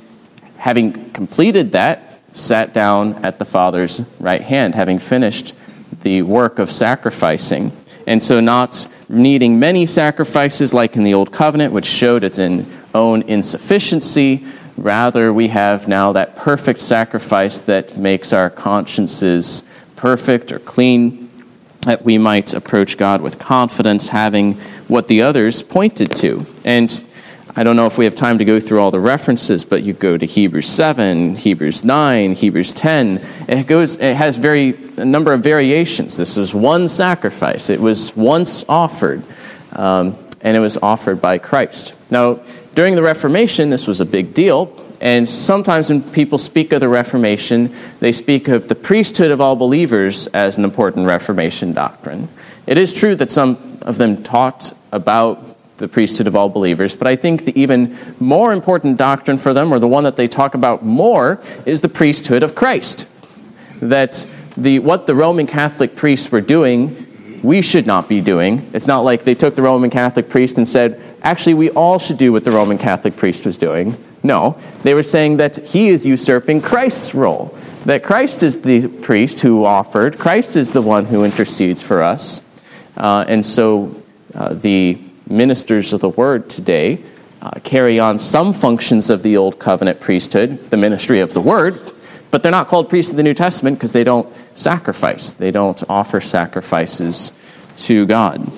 having 0.58 1.12
completed 1.12 1.72
that, 1.72 2.20
sat 2.34 2.74
down 2.74 3.14
at 3.26 3.40
the 3.40 3.46
Father's 3.46 4.02
right 4.20 4.42
hand, 4.42 4.76
having 4.76 5.00
finished 5.00 5.54
the 6.02 6.22
work 6.22 6.60
of 6.60 6.72
sacrificing. 6.72 7.72
And 8.06 8.22
so, 8.22 8.40
not 8.40 8.88
needing 9.10 9.60
many 9.60 9.86
sacrifices 9.86 10.74
like 10.74 10.96
in 10.96 11.04
the 11.04 11.14
Old 11.14 11.32
Covenant, 11.32 11.74
which 11.74 11.86
showed 11.86 12.24
its 12.24 12.40
own 12.94 13.22
insufficiency. 13.24 14.46
Rather, 14.76 15.32
we 15.32 15.50
have 15.50 15.88
now 15.88 16.12
that 16.14 16.36
perfect 16.36 16.80
sacrifice 16.80 17.62
that 17.62 17.98
makes 17.98 18.34
our 18.34 18.50
consciences 18.50 19.64
perfect 19.96 20.52
or 20.52 20.60
clean, 20.60 21.30
that 21.82 22.04
we 22.04 22.18
might 22.18 22.54
approach 22.54 22.98
God 22.98 23.22
with 23.22 23.40
confidence, 23.40 24.10
having 24.10 24.54
what 24.88 25.08
the 25.08 25.22
others 25.22 25.62
pointed 25.62 26.12
to. 26.16 26.46
And 26.66 27.04
I 27.56 27.64
don't 27.64 27.76
know 27.76 27.86
if 27.86 28.00
we 28.00 28.06
have 28.06 28.16
time 28.16 28.40
to 28.40 28.46
go 28.46 28.60
through 28.60 28.82
all 28.82 28.90
the 28.90 29.00
references, 29.00 29.64
but 29.64 29.84
you 29.84 29.94
go 29.94 30.18
to 30.18 30.26
Hebrews 30.26 30.68
7, 30.68 31.36
Hebrews 31.36 31.84
9, 31.84 32.34
Hebrews 32.34 32.74
10. 32.74 33.24
It 33.48 33.68
goes 33.68 33.96
it 33.96 34.16
has 34.16 34.38
very 34.38 34.76
a 34.98 35.06
number 35.06 35.32
of 35.34 35.42
variations. 35.42 36.18
This 36.18 36.36
is 36.36 36.52
one 36.52 36.88
sacrifice. 36.88 37.70
It 37.70 37.80
was 37.80 38.16
once 38.18 38.66
offered, 38.68 39.24
um, 39.74 40.18
and 40.42 40.58
it 40.58 40.62
was 40.62 40.78
offered 40.78 41.22
by 41.22 41.38
Christ. 41.38 41.94
Now, 42.10 42.40
during 42.74 42.96
the 42.96 43.04
Reformation, 43.04 43.70
this 43.70 43.86
was 43.86 44.02
a 44.02 44.06
big 44.06 44.34
deal. 44.34 44.76
And 45.00 45.30
sometimes 45.30 45.90
when 45.90 46.02
people 46.02 46.40
speak 46.40 46.72
of 46.72 46.80
the 46.80 46.90
Reformation, 46.90 47.76
they 48.00 48.14
speak 48.14 48.48
of 48.48 48.68
the 48.68 48.76
priesthood 48.76 49.30
of 49.30 49.42
all 49.42 49.56
believers 49.56 50.26
as 50.28 50.58
an 50.58 50.64
important 50.64 51.06
Reformation 51.06 51.74
doctrine. 51.74 52.30
It 52.66 52.80
is 52.80 52.94
true 52.94 53.16
that 53.18 53.30
some 53.30 53.80
of 53.84 54.00
them 54.00 54.24
taught 54.24 54.76
about 54.92 55.53
the 55.84 55.90
priesthood 55.90 56.28
of 56.28 56.36
all 56.36 56.48
believers. 56.48 56.96
But 56.96 57.08
I 57.08 57.18
think 57.18 57.44
the 57.44 57.60
even 57.60 57.98
more 58.18 58.54
important 58.54 58.98
doctrine 58.98 59.38
for 59.38 59.54
them, 59.54 59.74
or 59.74 59.80
the 59.80 59.88
one 59.88 60.06
that 60.06 60.16
they 60.16 60.30
talk 60.30 60.56
about 60.56 60.84
more, 60.84 61.42
is 61.66 61.82
the 61.82 61.90
priesthood 61.90 62.42
of 62.42 62.56
Christ. 62.56 63.06
That 63.82 64.26
the, 64.56 64.80
what 64.80 65.08
the 65.08 65.14
Roman 65.14 65.46
Catholic 65.46 65.98
priests 65.98 66.32
were 66.32 66.40
doing, 66.40 67.42
we 67.44 67.62
should 67.62 67.86
not 67.86 68.08
be 68.08 68.22
doing. 68.22 68.70
It's 68.72 68.88
not 68.88 69.02
like 69.02 69.26
they 69.26 69.36
took 69.36 69.56
the 69.56 69.62
Roman 69.62 69.90
Catholic 69.90 70.30
priest 70.30 70.58
and 70.58 70.66
said, 70.66 71.02
actually, 71.22 71.56
we 71.56 71.70
all 71.72 72.00
should 72.00 72.18
do 72.18 72.32
what 72.32 72.46
the 72.46 72.52
Roman 72.52 72.78
Catholic 72.78 73.18
priest 73.18 73.46
was 73.46 73.58
doing. 73.58 73.98
No, 74.24 74.58
they 74.84 74.94
were 74.94 75.04
saying 75.04 75.38
that 75.38 75.58
he 75.58 75.90
is 75.90 76.06
usurping 76.06 76.62
Christ's 76.62 77.14
role. 77.14 77.54
That 77.84 78.06
Christ 78.06 78.42
is 78.42 78.62
the 78.62 78.88
priest 78.88 79.42
who 79.42 79.66
offered, 79.66 80.18
Christ 80.18 80.56
is 80.56 80.72
the 80.72 80.82
one 80.82 81.04
who 81.04 81.26
intercedes 81.26 81.82
for 81.82 82.02
us. 82.02 82.42
Uh, 82.96 83.26
and 83.28 83.46
so 83.46 84.02
uh, 84.34 84.54
the 84.54 84.98
ministers 85.28 85.94
of 85.94 86.02
the 86.02 86.10
word 86.10 86.50
today 86.50 87.04
uh, 87.42 87.52
carry 87.64 88.00
on 88.00 88.18
some 88.18 88.54
functions 88.54 89.10
of 89.10 89.22
the 89.22 89.36
Old 89.36 89.60
Covenant 89.60 90.00
priesthood, 90.00 90.70
the 90.70 90.78
ministry 90.78 91.20
of 91.20 91.34
the 91.34 91.42
word, 91.42 91.78
but 92.32 92.42
they're 92.42 92.52
not 92.52 92.68
called 92.68 92.90
priests 92.90 93.12
of 93.12 93.18
the 93.18 93.24
New 93.24 93.34
Testament 93.34 93.78
because 93.78 93.94
they 93.94 94.04
don't 94.04 94.34
sacrifice. 94.56 95.34
They 95.34 95.52
don't 95.52 95.84
offer 95.90 96.22
sacrifices 96.22 97.32
to 97.78 98.06
God. 98.06 98.50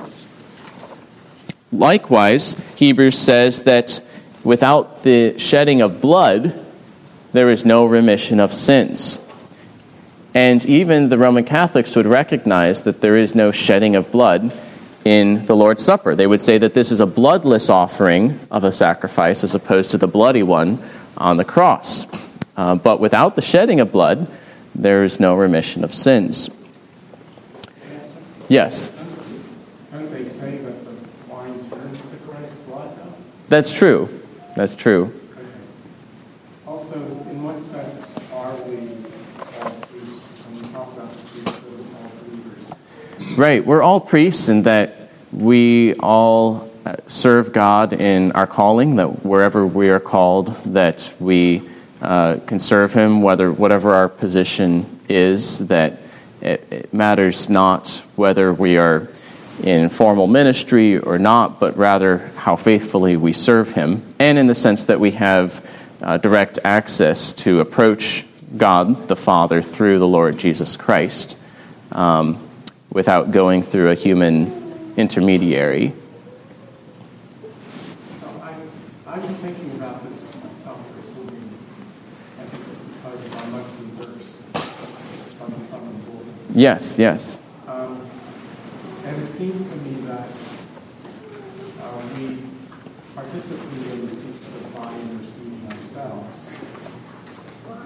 Likewise, 1.72 2.54
Hebrews 2.76 3.18
says 3.18 3.64
that 3.64 4.02
without 4.44 5.04
the 5.04 5.38
shedding 5.40 5.82
of 5.82 6.00
blood, 6.00 6.64
there 7.34 7.50
is 7.50 7.66
no 7.66 7.86
remission 7.86 8.40
of 8.40 8.54
sins. 8.54 9.20
And 10.34 10.66
even 10.66 11.10
the 11.10 11.18
Roman 11.18 11.44
Catholics 11.44 11.96
would 11.96 12.06
recognize 12.06 12.84
that 12.84 13.02
there 13.02 13.18
is 13.18 13.36
no 13.36 13.52
shedding 13.52 13.96
of 13.96 14.12
blood 14.12 14.52
in 15.06 15.46
the 15.46 15.56
Lord's 15.56 15.86
Supper. 15.86 16.16
They 16.16 16.28
would 16.28 16.42
say 16.42 16.58
that 16.58 16.74
this 16.74 16.92
is 16.92 17.00
a 17.00 17.06
bloodless 17.06 17.70
offering 17.70 18.40
of 18.52 18.64
a 18.64 18.72
sacrifice 18.72 19.44
as 19.44 19.56
opposed 19.56 19.92
to 19.92 19.98
the 19.98 20.08
bloody 20.08 20.44
one 20.44 20.84
on 21.16 21.38
the 21.38 21.46
cross. 21.46 22.08
Uh, 22.58 22.76
but 22.76 23.00
without 23.00 23.36
the 23.36 23.42
shedding 23.42 23.80
of 23.80 23.92
blood, 23.92 24.28
there 24.74 25.04
is 25.04 25.20
no 25.20 25.36
remission 25.36 25.84
of 25.84 25.94
sins. 25.94 26.50
Yes? 28.50 28.92
Don't 29.92 30.12
they 30.12 30.26
say 30.26 30.58
that 30.58 30.86
the 30.86 30.92
wine 31.32 31.70
turns 31.70 32.02
to 32.02 32.18
Christ's 32.28 32.56
blood. 32.68 32.98
That's 33.48 33.74
true. 33.74 34.10
That's 34.56 34.76
true. 34.76 35.14
Okay. 35.34 35.48
Also, 36.68 37.00
in 37.00 37.44
what 37.44 37.62
sense 37.62 38.18
are 38.32 38.54
we 38.64 38.78
all 39.62 39.72
priests 39.88 40.46
when 40.46 40.62
we 40.62 40.68
talk 40.70 40.94
about 40.94 41.12
the 41.12 41.28
priesthood 41.30 41.80
of 41.80 41.96
all 41.96 42.12
believers? 42.24 42.64
Right. 43.38 43.66
We're 43.66 43.82
all 43.82 44.00
priests 44.00 44.48
in 44.48 44.64
that 44.64 45.10
we 45.34 45.94
all 45.96 46.72
uh, 46.86 46.96
serve 47.08 47.52
God 47.52 47.92
in 47.92 48.32
our 48.32 48.48
calling, 48.48 48.96
that 48.96 49.26
wherever 49.26 49.68
we 49.68 49.90
are 49.90 50.00
called, 50.00 50.56
that 50.68 51.14
we 51.20 51.62
uh, 52.02 52.38
can 52.48 52.60
serve 52.60 52.94
Him, 52.94 53.22
whether 53.22 53.52
whatever 53.52 53.94
our 53.94 54.08
position 54.08 55.02
is, 55.10 55.68
that 55.68 56.00
it, 56.40 56.66
it 56.72 56.94
matters 56.94 57.50
not 57.50 58.06
whether 58.16 58.54
we 58.54 58.78
are 58.78 59.10
in 59.64 59.90
formal 59.90 60.28
ministry 60.28 60.98
or 60.98 61.20
not, 61.20 61.60
but 61.60 61.76
rather 61.76 62.20
how 62.38 62.56
faithfully 62.56 63.18
we 63.18 63.34
serve 63.34 63.74
Him, 63.74 64.16
and 64.18 64.38
in 64.38 64.48
the 64.48 64.56
sense 64.56 64.86
that 64.86 65.02
we 65.02 65.12
have 65.12 65.62
uh, 66.02 66.16
direct 66.16 66.60
access 66.64 67.34
to 67.34 67.60
approach 67.60 68.26
God 68.56 69.10
the 69.10 69.18
Father 69.18 69.62
through 69.62 70.00
the 70.00 70.08
Lord 70.08 70.38
Jesus 70.38 70.78
Christ 70.78 71.36
um, 71.92 72.42
without 72.96 73.30
going 73.30 73.62
through 73.62 73.92
a 73.92 73.94
human 73.94 74.48
intermediary. 74.96 75.92
So 78.22 78.28
I, 78.42 78.56
I 79.06 79.20
was 79.20 79.32
thinking 79.32 79.72
about 79.72 80.02
this 80.10 80.34
myself 80.42 80.80
recently, 80.98 81.40
I 82.40 82.44
think 82.44 82.64
because 83.04 83.26
of 83.26 83.36
our 83.36 83.48
monthly 83.48 83.88
verse 84.00 84.32
from, 85.38 85.52
from 85.68 85.82
the 85.88 85.94
board. 86.10 86.26
Yes, 86.54 86.98
yes. 86.98 87.38
Um, 87.68 88.10
and 89.04 89.24
it 89.24 89.30
seems 89.30 89.68
to 89.68 89.76
me 89.76 90.00
that 90.08 90.30
uh, 91.82 92.02
we 92.18 92.44
participate 93.14 93.92
in 93.92 94.02
the 94.08 94.08
feast 94.08 94.48
of 94.48 94.64
the 94.64 94.80
body 94.80 94.96
and 94.96 95.20
receiving 95.20 95.68
ourselves. 95.70 96.32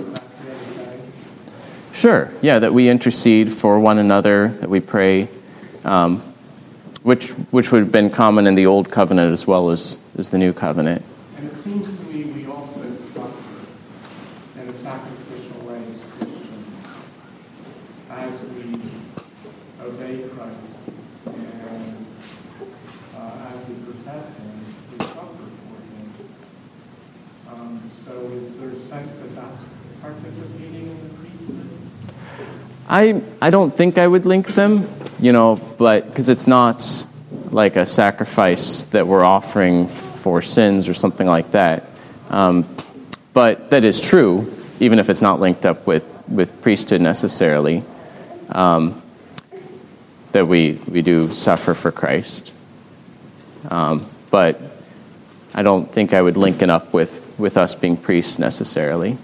Is 0.01 0.13
that 0.13 0.29
fair 0.33 0.53
to 0.53 0.65
say? 0.75 1.01
Sure. 1.99 2.31
Yeah, 2.41 2.59
that 2.59 2.73
we 2.73 2.87
intercede 2.87 3.51
for 3.51 3.77
one 3.77 3.99
another, 3.99 4.47
that 4.61 4.69
we 4.69 4.79
pray, 4.79 5.27
um, 5.83 6.21
which, 7.03 7.27
which 7.51 7.73
would 7.73 7.81
have 7.81 7.91
been 7.91 8.09
common 8.09 8.47
in 8.47 8.55
the 8.55 8.67
Old 8.67 8.89
Covenant 8.89 9.33
as 9.33 9.45
well 9.45 9.69
as, 9.69 9.97
as 10.17 10.29
the 10.29 10.37
New 10.37 10.53
Covenant. 10.53 11.03
And 11.35 11.51
it 11.51 11.57
seems 11.57 11.93
to 11.97 12.03
me 12.05 12.23
we 12.23 12.45
also 12.45 12.89
suffer 12.93 13.67
in 14.55 14.69
a 14.69 14.73
sacrificial 14.73 15.59
way 15.67 15.75
as 15.75 15.99
Christians 16.15 16.87
as 18.11 18.43
we 18.43 18.79
obey 19.81 20.23
Christ 20.29 20.77
and 21.25 22.05
uh, 23.17 23.51
as 23.53 23.67
we 23.67 23.75
profess 23.83 24.37
Him, 24.37 24.65
we 24.97 25.05
suffer 25.05 25.35
for 25.35 25.75
Him. 25.83 26.13
Um, 27.51 27.91
so 28.05 28.13
is 28.41 28.55
there 28.57 28.69
a 28.69 28.79
sense 28.79 29.19
that 29.19 29.35
that's 29.35 29.63
participating 30.01 30.91
in 30.91 31.03
the 31.03 31.13
priesthood? 31.15 31.78
I, 32.87 33.21
I 33.41 33.49
don't 33.51 33.75
think 33.75 33.97
I 33.97 34.07
would 34.07 34.25
link 34.25 34.47
them, 34.47 34.89
you 35.19 35.31
know, 35.31 35.55
but 35.77 36.07
because 36.07 36.29
it's 36.29 36.47
not 36.47 37.05
like 37.51 37.75
a 37.75 37.85
sacrifice 37.85 38.85
that 38.85 39.07
we're 39.07 39.23
offering 39.23 39.87
for 39.87 40.41
sins 40.41 40.87
or 40.87 40.93
something 40.93 41.27
like 41.27 41.51
that. 41.51 41.87
Um, 42.29 42.67
but 43.33 43.69
that 43.69 43.83
is 43.83 44.01
true, 44.01 44.51
even 44.79 44.99
if 44.99 45.09
it's 45.09 45.21
not 45.21 45.39
linked 45.39 45.65
up 45.65 45.85
with, 45.85 46.03
with 46.27 46.61
priesthood 46.61 47.01
necessarily, 47.01 47.83
um, 48.49 49.01
that 50.31 50.47
we, 50.47 50.73
we 50.87 51.01
do 51.01 51.31
suffer 51.31 51.73
for 51.73 51.91
Christ. 51.91 52.51
Um, 53.69 54.07
but 54.31 54.59
I 55.53 55.63
don't 55.63 55.91
think 55.91 56.13
I 56.13 56.21
would 56.21 56.37
link 56.37 56.61
it 56.61 56.69
up 56.69 56.93
with, 56.93 57.35
with 57.37 57.57
us 57.57 57.75
being 57.75 57.97
priests 57.97 58.39
necessarily. 58.39 59.17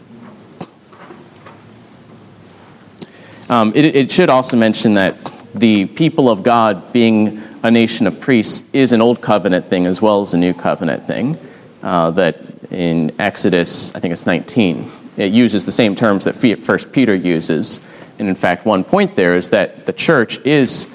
Um, 3.49 3.71
it, 3.75 3.95
it, 3.95 4.11
should 4.11 4.29
also 4.29 4.57
mention 4.57 4.95
that 4.95 5.17
the 5.53 5.85
people 5.85 6.29
of 6.29 6.41
God 6.41 6.91
being 6.91 7.43
a 7.61 7.69
nation 7.69 8.07
of 8.07 8.19
priests 8.19 8.63
is 8.73 8.91
an 8.91 9.01
old 9.01 9.21
covenant 9.21 9.67
thing 9.67 9.85
as 9.85 10.01
well 10.01 10.23
as 10.23 10.33
a 10.33 10.37
new 10.37 10.53
covenant 10.53 11.05
thing. 11.05 11.37
Uh, 11.83 12.09
that 12.11 12.43
in 12.71 13.13
Exodus, 13.19 13.93
I 13.93 13.99
think 13.99 14.11
it's 14.11 14.25
19, 14.25 14.89
it 15.17 15.31
uses 15.31 15.65
the 15.65 15.71
same 15.71 15.95
terms 15.95 16.25
that 16.25 16.33
First 16.63 16.91
Peter 16.91 17.13
uses. 17.13 17.79
And 18.17 18.27
in 18.27 18.33
fact, 18.33 18.65
one 18.65 18.83
point 18.83 19.15
there 19.15 19.35
is 19.35 19.49
that 19.49 19.85
the 19.85 19.93
church 19.93 20.43
is 20.43 20.87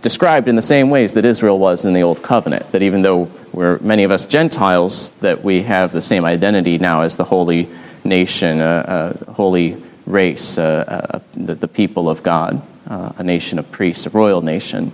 described 0.00 0.46
in 0.46 0.54
the 0.54 0.62
same 0.62 0.90
ways 0.90 1.14
that 1.14 1.24
Israel 1.24 1.58
was 1.58 1.84
in 1.84 1.92
the 1.92 2.02
old 2.02 2.22
covenant. 2.22 2.70
That 2.70 2.82
even 2.82 3.02
though 3.02 3.28
we're 3.52 3.78
many 3.80 4.04
of 4.04 4.12
us 4.12 4.26
Gentiles, 4.26 5.08
that 5.20 5.42
we 5.42 5.62
have 5.62 5.90
the 5.90 6.02
same 6.02 6.24
identity 6.24 6.78
now 6.78 7.00
as 7.00 7.16
the 7.16 7.24
holy 7.24 7.68
nation, 8.04 8.60
a, 8.60 9.16
a 9.26 9.32
holy 9.32 9.82
race, 10.06 10.58
uh, 10.58 11.20
the, 11.32 11.54
the, 11.54 11.68
people 11.68 12.08
of 12.08 12.22
God, 12.22 12.62
uh, 12.86 13.12
a 13.16 13.22
nation 13.22 13.58
of 13.58 13.70
priests, 13.70 14.06
a 14.06 14.10
royal 14.10 14.42
nation. 14.42 14.92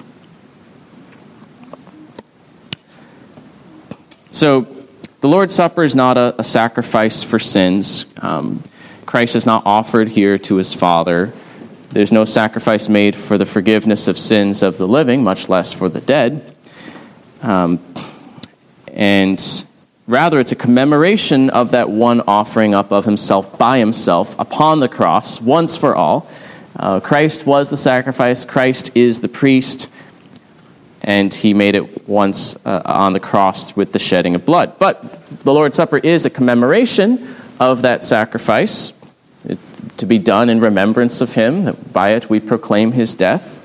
So, 4.31 4.77
the 5.21 5.29
Lord's 5.29 5.55
Supper 5.55 5.83
is 5.83 5.95
not 5.95 6.17
a, 6.17 6.35
a 6.39 6.45
sacrifice 6.45 7.23
for 7.23 7.39
sins. 7.39 8.07
Um, 8.23 8.63
Christ 9.05 9.37
is 9.37 9.45
not 9.45 9.65
offered 9.67 10.09
here 10.09 10.39
to 10.39 10.57
his 10.57 10.73
Father. 10.73 11.33
There's 11.91 12.13
no 12.13 12.25
sacrifice 12.25 12.89
made 12.89 13.17
for 13.17 13.37
the 13.37 13.45
forgiveness 13.45 14.07
of 14.07 14.17
sins 14.17 14.63
of 14.63 14.79
the 14.79 14.87
living, 14.87 15.25
much 15.25 15.49
less 15.49 15.73
for 15.73 15.89
the 15.89 16.01
dead. 16.01 16.55
Um, 17.43 17.81
and 18.87 19.41
rather, 20.11 20.41
it's 20.41 20.53
a 20.53 20.57
commemoration 20.57 21.51
of 21.51 21.71
that 21.71 21.89
one 21.89 22.21
offering 22.27 22.75
up 22.75 22.93
of 22.93 23.05
himself 23.05 23.57
by 23.59 23.79
himself 23.79 24.39
upon 24.39 24.81
the 24.81 24.89
cross, 24.89 25.41
once 25.41 25.77
for 25.77 25.95
all. 25.95 26.29
Uh, 26.77 27.01
Christ 27.01 27.47
was 27.47 27.71
the 27.71 27.77
sacrifice, 27.77 28.45
Christ 28.45 28.91
is 28.95 29.21
the 29.21 29.29
priest, 29.29 29.89
and 31.03 31.33
he 31.33 31.55
made 31.55 31.75
it 31.75 32.09
once 32.09 32.57
uh, 32.67 32.83
on 32.85 33.13
the 33.13 33.21
cross 33.21 33.77
with 33.77 33.93
the 33.93 33.99
shedding 33.99 34.35
of 34.35 34.45
blood. 34.45 34.79
But 34.79 35.29
the 35.45 35.53
Lord's 35.53 35.77
Supper 35.77 35.99
is 35.99 36.27
a 36.27 36.31
commemoration 36.31 37.37
of 37.59 37.83
that 37.83 38.03
sacrifice 38.03 38.93
to 39.97 40.07
be 40.07 40.19
done 40.19 40.49
in 40.49 40.61
remembrance 40.61 41.21
of 41.21 41.35
him. 41.35 41.77
By 41.93 42.11
it 42.11 42.29
we 42.29 42.41
proclaim 42.41 42.93
his 42.93 43.15
death. 43.15 43.60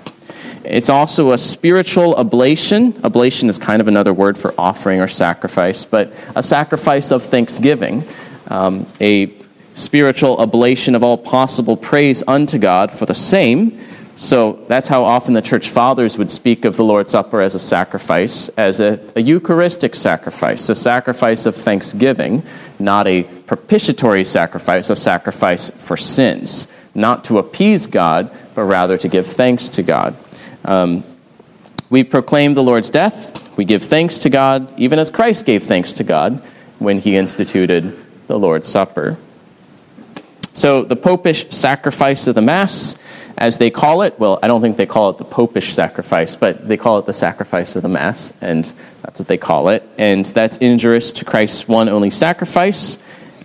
It's 0.67 0.89
also 0.89 1.31
a 1.31 1.37
spiritual 1.37 2.15
oblation. 2.15 2.99
Oblation 3.03 3.49
is 3.49 3.59
kind 3.59 3.81
of 3.81 3.87
another 3.87 4.13
word 4.13 4.37
for 4.37 4.53
offering 4.57 4.99
or 4.99 5.07
sacrifice, 5.07 5.85
but 5.85 6.13
a 6.35 6.43
sacrifice 6.43 7.11
of 7.11 7.23
thanksgiving, 7.23 8.03
um, 8.47 8.85
a 8.99 9.31
spiritual 9.73 10.37
oblation 10.37 10.95
of 10.95 11.03
all 11.03 11.17
possible 11.17 11.77
praise 11.77 12.23
unto 12.27 12.57
God 12.57 12.91
for 12.91 13.05
the 13.05 13.13
same. 13.13 13.79
So 14.15 14.63
that's 14.69 14.87
how 14.87 15.03
often 15.03 15.33
the 15.33 15.41
church 15.41 15.69
fathers 15.69 16.17
would 16.17 16.31
speak 16.31 16.63
of 16.63 16.77
the 16.77 16.85
Lord's 16.85 17.11
Supper 17.11 17.41
as 17.41 17.53
a 17.53 17.59
sacrifice, 17.59 18.47
as 18.49 18.79
a, 18.79 19.05
a 19.15 19.21
Eucharistic 19.21 19.93
sacrifice, 19.93 20.69
a 20.69 20.75
sacrifice 20.75 21.45
of 21.45 21.53
thanksgiving, 21.53 22.41
not 22.79 23.07
a 23.07 23.23
propitiatory 23.23 24.23
sacrifice, 24.23 24.89
a 24.89 24.95
sacrifice 24.95 25.69
for 25.69 25.97
sins, 25.97 26.69
not 26.95 27.25
to 27.25 27.37
appease 27.37 27.87
God, 27.87 28.31
but 28.55 28.63
rather 28.63 28.97
to 28.97 29.09
give 29.09 29.27
thanks 29.27 29.67
to 29.69 29.83
God. 29.83 30.15
Um, 30.65 31.03
we 31.89 32.03
proclaim 32.03 32.55
the 32.55 32.63
Lord's 32.63 32.89
death, 32.89 33.55
we 33.57 33.63
give 33.63 33.83
thanks 33.83 34.17
to 34.19 34.29
God, 34.29 34.73
even 34.77 34.99
as 34.99 35.11
Christ 35.11 35.45
gave 35.45 35.63
thanks 35.63 35.93
to 35.93 36.03
God 36.03 36.41
when 36.79 36.99
he 36.99 37.15
instituted 37.15 37.97
the 38.27 38.37
Lord's 38.37 38.67
Supper. 38.67 39.17
So 40.51 40.83
the 40.83 40.95
popish 40.95 41.49
sacrifice 41.51 42.27
of 42.27 42.35
the 42.35 42.41
Mass 42.41 42.97
as 43.37 43.57
they 43.57 43.69
call 43.69 44.01
it. 44.01 44.17
Well, 44.19 44.39
I 44.41 44.47
don't 44.47 44.61
think 44.61 44.77
they 44.77 44.85
call 44.85 45.09
it 45.11 45.17
the 45.17 45.25
popish 45.25 45.73
sacrifice, 45.73 46.35
but 46.35 46.67
they 46.67 46.77
call 46.77 46.97
it 46.99 47.05
the 47.05 47.13
sacrifice 47.13 47.75
of 47.75 47.81
the 47.81 47.89
Mass, 47.89 48.33
and 48.41 48.65
that's 49.01 49.19
what 49.19 49.27
they 49.27 49.37
call 49.37 49.69
it. 49.69 49.87
And 49.97 50.25
that's 50.25 50.57
injurious 50.57 51.11
to 51.13 51.25
Christ's 51.25 51.67
one 51.67 51.89
only 51.89 52.09
sacrifice, 52.09 52.97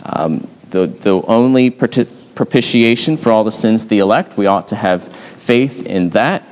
um, 0.05 0.49
the, 0.71 0.87
the 0.87 1.21
only 1.23 1.71
propitiation 1.71 3.17
for 3.17 3.33
all 3.33 3.45
the 3.45 3.53
sins 3.53 3.83
of 3.83 3.89
the 3.89 3.99
elect. 3.99 4.37
We 4.37 4.47
ought 4.47 4.69
to 4.69 4.77
have 4.77 5.13
faith 5.13 5.85
in 5.85 6.11
that 6.11 6.45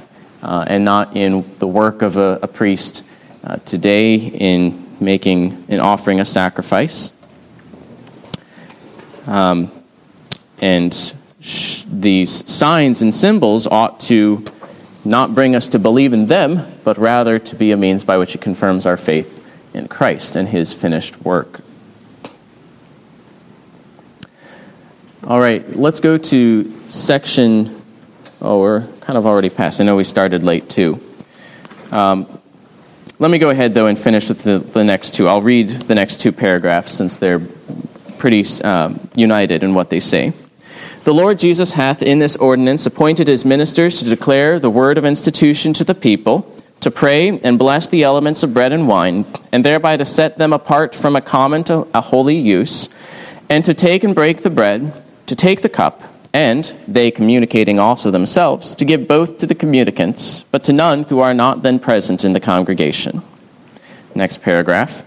uh, 0.43 0.65
and 0.67 0.85
not 0.85 1.17
in 1.17 1.45
the 1.59 1.67
work 1.67 2.03
of 2.03 2.17
a, 2.17 2.39
a 2.43 2.49
priest 2.49 3.05
uh, 3.45 3.57
today 3.65 4.17
in 4.17 4.87
making 5.01 5.65
and 5.69 5.81
offering 5.81 6.21
a 6.21 6.25
sacrifice. 6.25 7.13
Um, 9.27 9.71
and 10.59 11.15
these 11.87 12.51
signs 12.51 13.03
and 13.03 13.15
symbols 13.15 13.67
ought 13.67 14.01
to 14.01 14.45
not 15.05 15.35
bring 15.35 15.55
us 15.55 15.69
to 15.69 15.79
believe 15.79 16.13
in 16.13 16.27
them, 16.27 16.67
but 16.85 16.99
rather 16.99 17.39
to 17.39 17.57
be 17.57 17.71
a 17.73 17.77
means 17.77 18.05
by 18.05 18.17
which 18.17 18.35
it 18.35 18.41
confirms 18.41 18.87
our 18.87 18.97
faith 18.97 19.35
in 19.75 19.89
Christ 19.89 20.37
and 20.37 20.49
his 20.49 20.73
finished 20.73 21.21
work. 21.23 21.61
All 25.25 25.41
right, 25.41 25.77
let's 25.77 26.01
go 26.01 26.17
to 26.17 26.75
section. 26.89 27.78
Oh, 28.41 28.61
we're 28.61 28.87
kind 29.01 29.19
of 29.19 29.27
already 29.27 29.51
past. 29.51 29.81
I 29.81 29.85
know 29.85 29.97
we 29.97 30.05
started 30.05 30.45
late 30.45 30.71
too. 30.71 31.01
Um, 31.91 32.41
let 33.19 33.33
me 33.33 33.39
go 33.39 33.51
ahead, 33.51 33.75
though, 33.75 33.87
and 33.87 33.99
finish 33.99 34.29
with 34.29 34.45
the, 34.45 34.59
the, 34.59 34.85
next 34.85 35.15
two. 35.17 35.27
I'll 35.27 35.43
read 35.43 35.69
the 35.69 35.97
next 35.97 36.21
two 36.21 36.31
paragraphs 36.31 36.93
since 36.93 37.17
they're 37.17 37.41
pretty 38.17 38.45
um, 38.63 39.09
united 39.17 39.65
in 39.65 39.75
what 39.75 39.91
they 39.91 39.99
say. 39.99 40.33
The 41.03 41.13
Lord 41.13 41.41
Jesus 41.41 41.73
hath 41.73 42.01
in 42.01 42.21
this 42.21 42.37
ordinance 42.37 42.87
appointed 42.87 43.27
his 43.27 43.45
ministers 43.45 43.99
to 43.99 44.05
declare 44.05 44.61
the 44.61 44.71
word 44.71 44.99
of 44.99 45.05
institution 45.05 45.73
to 45.73 45.83
the 45.83 45.95
people, 45.97 46.55
to 46.79 46.93
pray 46.93 47.41
and 47.41 47.59
bless 47.59 47.89
the 47.89 48.05
elements 48.05 48.45
of 48.45 48.55
bread 48.55 48.71
and 48.71 48.87
wine, 48.87 49.27
and 49.51 49.65
thereby 49.65 49.97
to 49.97 50.05
set 50.05 50.37
them 50.37 50.53
apart 50.53 50.95
from 50.95 51.17
a 51.17 51.21
common 51.21 51.65
to 51.65 51.89
a 51.93 52.01
holy 52.01 52.37
use, 52.37 52.89
and 53.51 53.65
to 53.65 53.75
take 53.75 54.05
and 54.05 54.15
break 54.15 54.43
the 54.43 54.51
bread, 54.51 54.93
to 55.27 55.35
take 55.35 55.63
the 55.63 55.69
cup, 55.69 56.05
and, 56.33 56.75
they 56.87 57.11
communicating 57.11 57.79
also 57.79 58.11
themselves, 58.11 58.75
to 58.75 58.85
give 58.85 59.09
both 59.09 59.39
to 59.39 59.47
the 59.47 59.55
communicants, 59.55 60.43
but 60.43 60.65
to 60.65 60.73
none 60.73 61.05
who 61.05 61.21
are 61.21 61.35
not 61.35 61.63
then 61.63 61.79
present 61.79 62.25
in 62.25 62.33
the 62.33 62.41
congregation. 62.41 63.23
Next 64.15 64.43
paragraph 64.43 65.03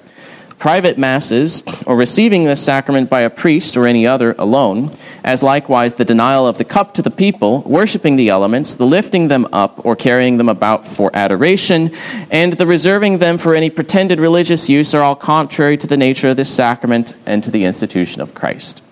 private 0.62 0.95
masses, 0.95 1.63
or 1.88 1.95
receiving 1.95 2.43
this 2.43 2.63
sacrament 2.63 3.10
by 3.10 3.21
a 3.21 3.29
priest 3.31 3.75
or 3.75 3.88
any 3.88 4.05
other 4.05 4.36
alone, 4.38 4.91
as 5.23 5.41
likewise 5.41 5.95
the 5.95 6.05
denial 6.05 6.45
of 6.45 6.60
the 6.60 6.63
cup 6.63 6.93
to 6.93 7.01
the 7.01 7.10
people, 7.10 7.63
worshipping 7.63 8.15
the 8.15 8.29
elements, 8.29 8.75
the 8.75 8.86
lifting 8.86 9.27
them 9.27 9.47
up 9.51 9.84
or 9.84 9.95
carrying 9.95 10.38
them 10.38 10.47
about 10.47 10.86
for 10.86 11.10
adoration, 11.15 11.91
and 12.29 12.53
the 12.53 12.67
reserving 12.67 13.17
them 13.17 13.39
for 13.39 13.55
any 13.55 13.71
pretended 13.71 14.19
religious 14.19 14.69
use 14.69 14.93
are 14.93 15.01
all 15.01 15.15
contrary 15.15 15.75
to 15.77 15.88
the 15.88 15.97
nature 15.97 16.29
of 16.29 16.38
this 16.38 16.53
sacrament 16.53 17.15
and 17.25 17.43
to 17.43 17.49
the 17.49 17.65
institution 17.65 18.21
of 18.21 18.36
Christ. 18.36 18.84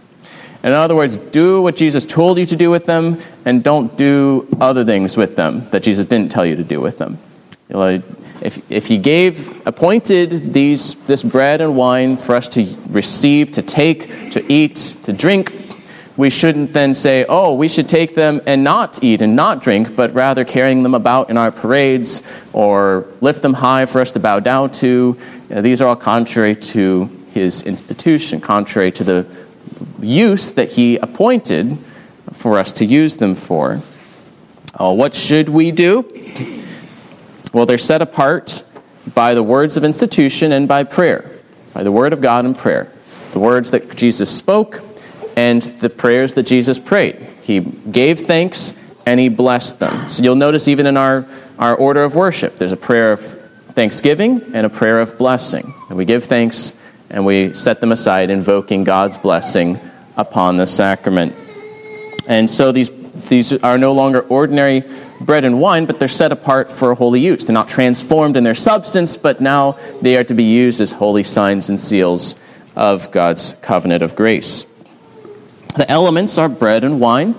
In 0.63 0.73
other 0.73 0.95
words, 0.95 1.15
do 1.15 1.61
what 1.61 1.75
Jesus 1.77 2.05
told 2.05 2.37
you 2.37 2.45
to 2.45 2.55
do 2.55 2.69
with 2.69 2.85
them, 2.85 3.17
and 3.45 3.63
don't 3.63 3.95
do 3.95 4.47
other 4.59 4.83
things 4.83 5.15
with 5.15 5.35
them 5.35 5.69
that 5.69 5.83
Jesus 5.83 6.05
didn't 6.05 6.31
tell 6.31 6.45
you 6.45 6.55
to 6.57 6.63
do 6.63 6.81
with 6.81 6.97
them. 6.97 7.17
If, 8.41 8.71
if 8.71 8.87
he 8.87 8.97
gave, 8.97 9.65
appointed 9.67 10.53
these, 10.53 10.95
this 11.05 11.23
bread 11.23 11.61
and 11.61 11.75
wine 11.75 12.17
for 12.17 12.35
us 12.35 12.47
to 12.49 12.75
receive, 12.87 13.51
to 13.53 13.61
take, 13.61 14.31
to 14.31 14.51
eat, 14.51 14.75
to 15.03 15.13
drink, 15.13 15.53
we 16.15 16.29
shouldn't 16.29 16.73
then 16.73 16.93
say, 16.93 17.25
oh, 17.29 17.53
we 17.53 17.69
should 17.69 17.87
take 17.87 18.15
them 18.15 18.41
and 18.45 18.61
not 18.63 19.01
eat 19.01 19.21
and 19.21 19.35
not 19.37 19.61
drink, 19.61 19.95
but 19.95 20.13
rather 20.13 20.43
carrying 20.43 20.83
them 20.83 20.93
about 20.93 21.29
in 21.29 21.37
our 21.37 21.51
parades 21.51 22.21
or 22.51 23.05
lift 23.21 23.41
them 23.41 23.53
high 23.53 23.85
for 23.85 24.01
us 24.01 24.11
to 24.11 24.19
bow 24.19 24.39
down 24.39 24.69
to. 24.71 25.17
You 25.49 25.55
know, 25.55 25.61
these 25.61 25.81
are 25.81 25.87
all 25.87 25.95
contrary 25.95 26.55
to 26.55 27.09
his 27.33 27.63
institution, 27.63 28.41
contrary 28.41 28.91
to 28.93 29.03
the 29.05 29.25
use 30.01 30.53
that 30.53 30.69
he 30.69 30.97
appointed 30.97 31.77
for 32.31 32.57
us 32.57 32.73
to 32.73 32.85
use 32.85 33.17
them 33.17 33.35
for. 33.35 33.81
Uh, 34.73 34.93
what 34.93 35.15
should 35.15 35.49
we 35.49 35.71
do? 35.71 36.05
Well, 37.53 37.65
they're 37.65 37.77
set 37.77 38.01
apart 38.01 38.63
by 39.13 39.33
the 39.33 39.43
words 39.43 39.77
of 39.77 39.83
institution 39.83 40.51
and 40.51 40.67
by 40.67 40.83
prayer, 40.83 41.29
by 41.73 41.83
the 41.83 41.91
word 41.91 42.13
of 42.13 42.21
God 42.21 42.45
and 42.45 42.55
prayer. 42.55 42.91
The 43.33 43.39
words 43.39 43.71
that 43.71 43.95
Jesus 43.95 44.35
spoke 44.35 44.81
and 45.35 45.61
the 45.61 45.89
prayers 45.89 46.33
that 46.33 46.43
Jesus 46.43 46.79
prayed. 46.79 47.15
He 47.41 47.59
gave 47.59 48.19
thanks 48.19 48.73
and 49.05 49.19
he 49.19 49.29
blessed 49.29 49.79
them. 49.79 50.09
So 50.09 50.21
you'll 50.23 50.35
notice 50.35 50.67
even 50.67 50.85
in 50.85 50.97
our, 50.97 51.25
our 51.57 51.75
order 51.75 52.03
of 52.03 52.15
worship, 52.15 52.57
there's 52.57 52.71
a 52.71 52.77
prayer 52.77 53.11
of 53.11 53.21
thanksgiving 53.21 54.51
and 54.53 54.65
a 54.65 54.69
prayer 54.69 54.99
of 54.99 55.17
blessing. 55.17 55.73
And 55.89 55.97
we 55.97 56.05
give 56.05 56.25
thanks 56.25 56.73
and 57.09 57.25
we 57.25 57.53
set 57.53 57.81
them 57.81 57.91
aside, 57.91 58.29
invoking 58.29 58.83
God's 58.83 59.17
blessing 59.17 59.79
upon 60.15 60.57
the 60.57 60.65
sacrament. 60.67 61.33
And 62.27 62.49
so 62.49 62.71
these, 62.71 62.89
these 63.29 63.51
are 63.53 63.77
no 63.77 63.93
longer 63.93 64.21
ordinary 64.21 64.83
bread 65.21 65.43
and 65.43 65.59
wine, 65.59 65.85
but 65.85 65.99
they're 65.99 66.07
set 66.07 66.31
apart 66.31 66.69
for 66.69 66.93
holy 66.93 67.19
use. 67.19 67.45
They're 67.45 67.53
not 67.53 67.67
transformed 67.67 68.37
in 68.37 68.43
their 68.43 68.55
substance, 68.55 69.17
but 69.17 69.41
now 69.41 69.77
they 70.01 70.15
are 70.17 70.23
to 70.23 70.33
be 70.33 70.43
used 70.43 70.81
as 70.81 70.93
holy 70.93 71.23
signs 71.23 71.69
and 71.69 71.79
seals 71.79 72.35
of 72.75 73.11
God's 73.11 73.53
covenant 73.61 74.03
of 74.03 74.15
grace. 74.15 74.65
The 75.75 75.89
elements 75.89 76.37
are 76.37 76.49
bread 76.49 76.83
and 76.83 76.99
wine, 76.99 77.35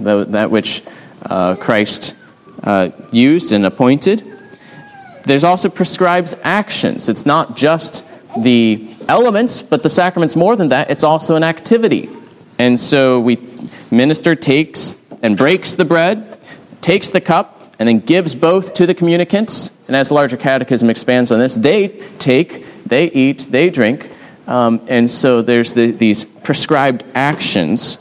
that 0.00 0.50
which 0.50 0.82
uh, 1.22 1.54
Christ 1.56 2.16
uh, 2.62 2.90
used 3.12 3.52
and 3.52 3.66
appointed. 3.66 4.24
There's 5.24 5.44
also 5.44 5.68
prescribes 5.68 6.34
actions. 6.42 7.08
It's 7.08 7.26
not 7.26 7.56
just 7.56 8.04
the 8.38 8.88
elements, 9.10 9.60
but 9.60 9.82
the 9.82 9.90
sacrament's 9.90 10.36
more 10.36 10.56
than 10.56 10.68
that. 10.68 10.90
It's 10.90 11.04
also 11.04 11.36
an 11.36 11.42
activity. 11.42 12.08
And 12.58 12.78
so 12.78 13.20
we 13.20 13.38
minister 13.90 14.34
takes 14.34 14.96
and 15.22 15.36
breaks 15.36 15.74
the 15.74 15.84
bread 15.84 16.38
takes 16.80 17.10
the 17.10 17.20
cup 17.20 17.74
and 17.78 17.88
then 17.88 18.00
gives 18.00 18.34
both 18.34 18.74
to 18.74 18.86
the 18.86 18.94
communicants. 18.94 19.70
And 19.86 19.96
as 19.96 20.08
the 20.08 20.14
larger 20.14 20.36
catechism 20.36 20.90
expands 20.90 21.32
on 21.32 21.38
this, 21.38 21.54
they 21.54 21.88
take, 22.18 22.64
they 22.84 23.10
eat, 23.10 23.46
they 23.50 23.70
drink. 23.70 24.10
Um, 24.46 24.80
and 24.88 25.10
so 25.10 25.42
there's 25.42 25.74
the, 25.74 25.90
these 25.90 26.24
prescribed 26.24 27.04
actions 27.14 27.98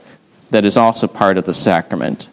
that 0.52 0.66
is 0.66 0.78
also 0.78 1.08
part 1.08 1.38
of 1.38 1.46
the 1.46 1.54
sacrament. 1.54 2.28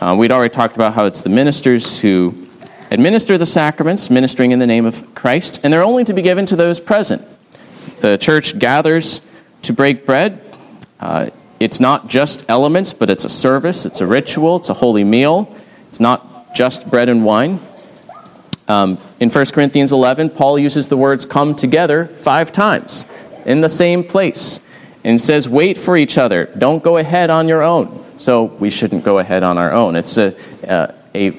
Uh, 0.00 0.16
we'd 0.18 0.32
already 0.32 0.52
talked 0.52 0.74
about 0.74 0.94
how 0.94 1.06
it's 1.06 1.22
the 1.22 1.28
ministers 1.28 2.00
who 2.00 2.48
administer 2.90 3.36
the 3.36 3.46
sacraments, 3.46 4.10
ministering 4.10 4.52
in 4.52 4.58
the 4.58 4.66
name 4.66 4.86
of 4.86 5.14
Christ, 5.14 5.60
and 5.62 5.72
they're 5.72 5.84
only 5.84 6.04
to 6.04 6.14
be 6.14 6.22
given 6.22 6.46
to 6.46 6.56
those 6.56 6.80
present. 6.80 7.26
The 8.00 8.18
church 8.18 8.58
gathers 8.58 9.20
to 9.62 9.72
break 9.72 10.06
bread. 10.06 10.40
Uh, 11.00 11.30
it's 11.58 11.80
not 11.80 12.08
just 12.08 12.44
elements, 12.48 12.92
but 12.92 13.08
it's 13.08 13.24
a 13.24 13.28
service, 13.28 13.86
it's 13.86 14.00
a 14.00 14.06
ritual, 14.06 14.56
it's 14.56 14.68
a 14.68 14.74
holy 14.74 15.04
meal. 15.04 15.54
It's 15.88 16.00
not 16.00 16.54
just 16.54 16.90
bread 16.90 17.08
and 17.08 17.24
wine. 17.24 17.60
Um, 18.68 18.98
in 19.20 19.30
1 19.30 19.46
Corinthians 19.46 19.92
11, 19.92 20.30
Paul 20.30 20.58
uses 20.58 20.88
the 20.88 20.96
words 20.96 21.24
come 21.24 21.54
together 21.54 22.06
five 22.06 22.52
times 22.52 23.06
in 23.44 23.60
the 23.60 23.68
same 23.68 24.02
place 24.02 24.60
and 25.04 25.20
says, 25.20 25.48
wait 25.48 25.78
for 25.78 25.96
each 25.96 26.18
other. 26.18 26.46
Don't 26.58 26.82
go 26.82 26.96
ahead 26.96 27.30
on 27.30 27.46
your 27.46 27.62
own. 27.62 28.04
So 28.18 28.44
we 28.44 28.70
shouldn't 28.70 29.04
go 29.04 29.18
ahead 29.18 29.42
on 29.42 29.56
our 29.56 29.72
own. 29.72 29.94
It's 29.94 30.18
a, 30.18 30.34
uh, 30.68 30.92
a 31.14 31.32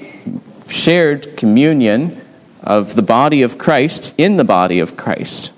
shared 0.70 1.36
communion 1.36 2.22
of 2.64 2.96
the 2.96 3.02
body 3.02 3.42
of 3.42 3.58
Christ 3.58 4.16
in 4.18 4.38
the 4.38 4.44
body 4.44 4.80
of 4.80 4.96
Christ. 4.96 5.52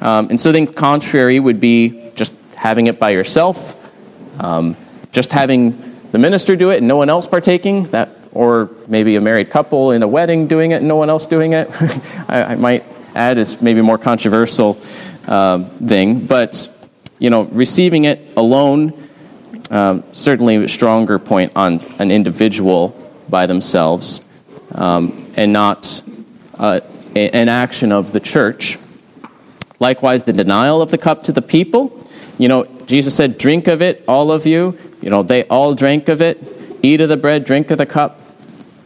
Um, 0.00 0.30
and 0.30 0.40
so 0.40 0.52
then, 0.52 0.66
contrary 0.66 1.38
would 1.38 1.60
be 1.60 2.10
just 2.14 2.32
having 2.54 2.86
it 2.86 2.98
by 2.98 3.10
yourself, 3.10 3.76
um, 4.42 4.76
just 5.12 5.32
having 5.32 5.76
the 6.12 6.18
minister 6.18 6.56
do 6.56 6.70
it 6.70 6.78
and 6.78 6.88
no 6.88 6.96
one 6.96 7.10
else 7.10 7.26
partaking, 7.26 7.84
that, 7.90 8.10
or 8.32 8.70
maybe 8.88 9.16
a 9.16 9.20
married 9.20 9.50
couple 9.50 9.92
in 9.92 10.02
a 10.02 10.08
wedding 10.08 10.46
doing 10.46 10.70
it 10.70 10.76
and 10.76 10.88
no 10.88 10.96
one 10.96 11.10
else 11.10 11.26
doing 11.26 11.52
it. 11.52 11.68
I, 12.28 12.42
I, 12.42 12.54
might 12.54 12.84
add 13.14 13.38
is 13.38 13.60
maybe 13.60 13.80
a 13.80 13.82
more 13.82 13.98
controversial 13.98 14.78
uh, 15.26 15.64
thing, 15.64 16.26
but 16.26 16.68
you 17.18 17.30
know, 17.30 17.42
receiving 17.44 18.06
it 18.06 18.32
alone 18.36 18.94
um, 19.70 20.02
certainly 20.12 20.56
a 20.56 20.68
stronger 20.68 21.18
point 21.18 21.52
on 21.54 21.80
an 21.98 22.10
individual 22.10 22.88
by 23.28 23.46
themselves 23.46 24.22
um, 24.72 25.32
and 25.36 25.52
not 25.52 26.02
uh, 26.58 26.80
an 27.14 27.48
action 27.48 27.92
of 27.92 28.12
the 28.12 28.20
church. 28.20 28.78
Likewise, 29.80 30.22
the 30.22 30.32
denial 30.32 30.80
of 30.80 30.90
the 30.90 30.98
cup 30.98 31.24
to 31.24 31.32
the 31.32 31.42
people. 31.42 31.98
You 32.38 32.48
know, 32.48 32.64
Jesus 32.86 33.16
said, 33.16 33.38
Drink 33.38 33.66
of 33.66 33.82
it, 33.82 34.04
all 34.06 34.30
of 34.30 34.46
you. 34.46 34.78
You 35.00 35.10
know, 35.10 35.22
they 35.22 35.44
all 35.44 35.74
drank 35.74 36.08
of 36.08 36.22
it. 36.22 36.38
Eat 36.82 37.00
of 37.00 37.08
the 37.08 37.16
bread, 37.16 37.44
drink 37.44 37.70
of 37.70 37.78
the 37.78 37.86
cup. 37.86 38.20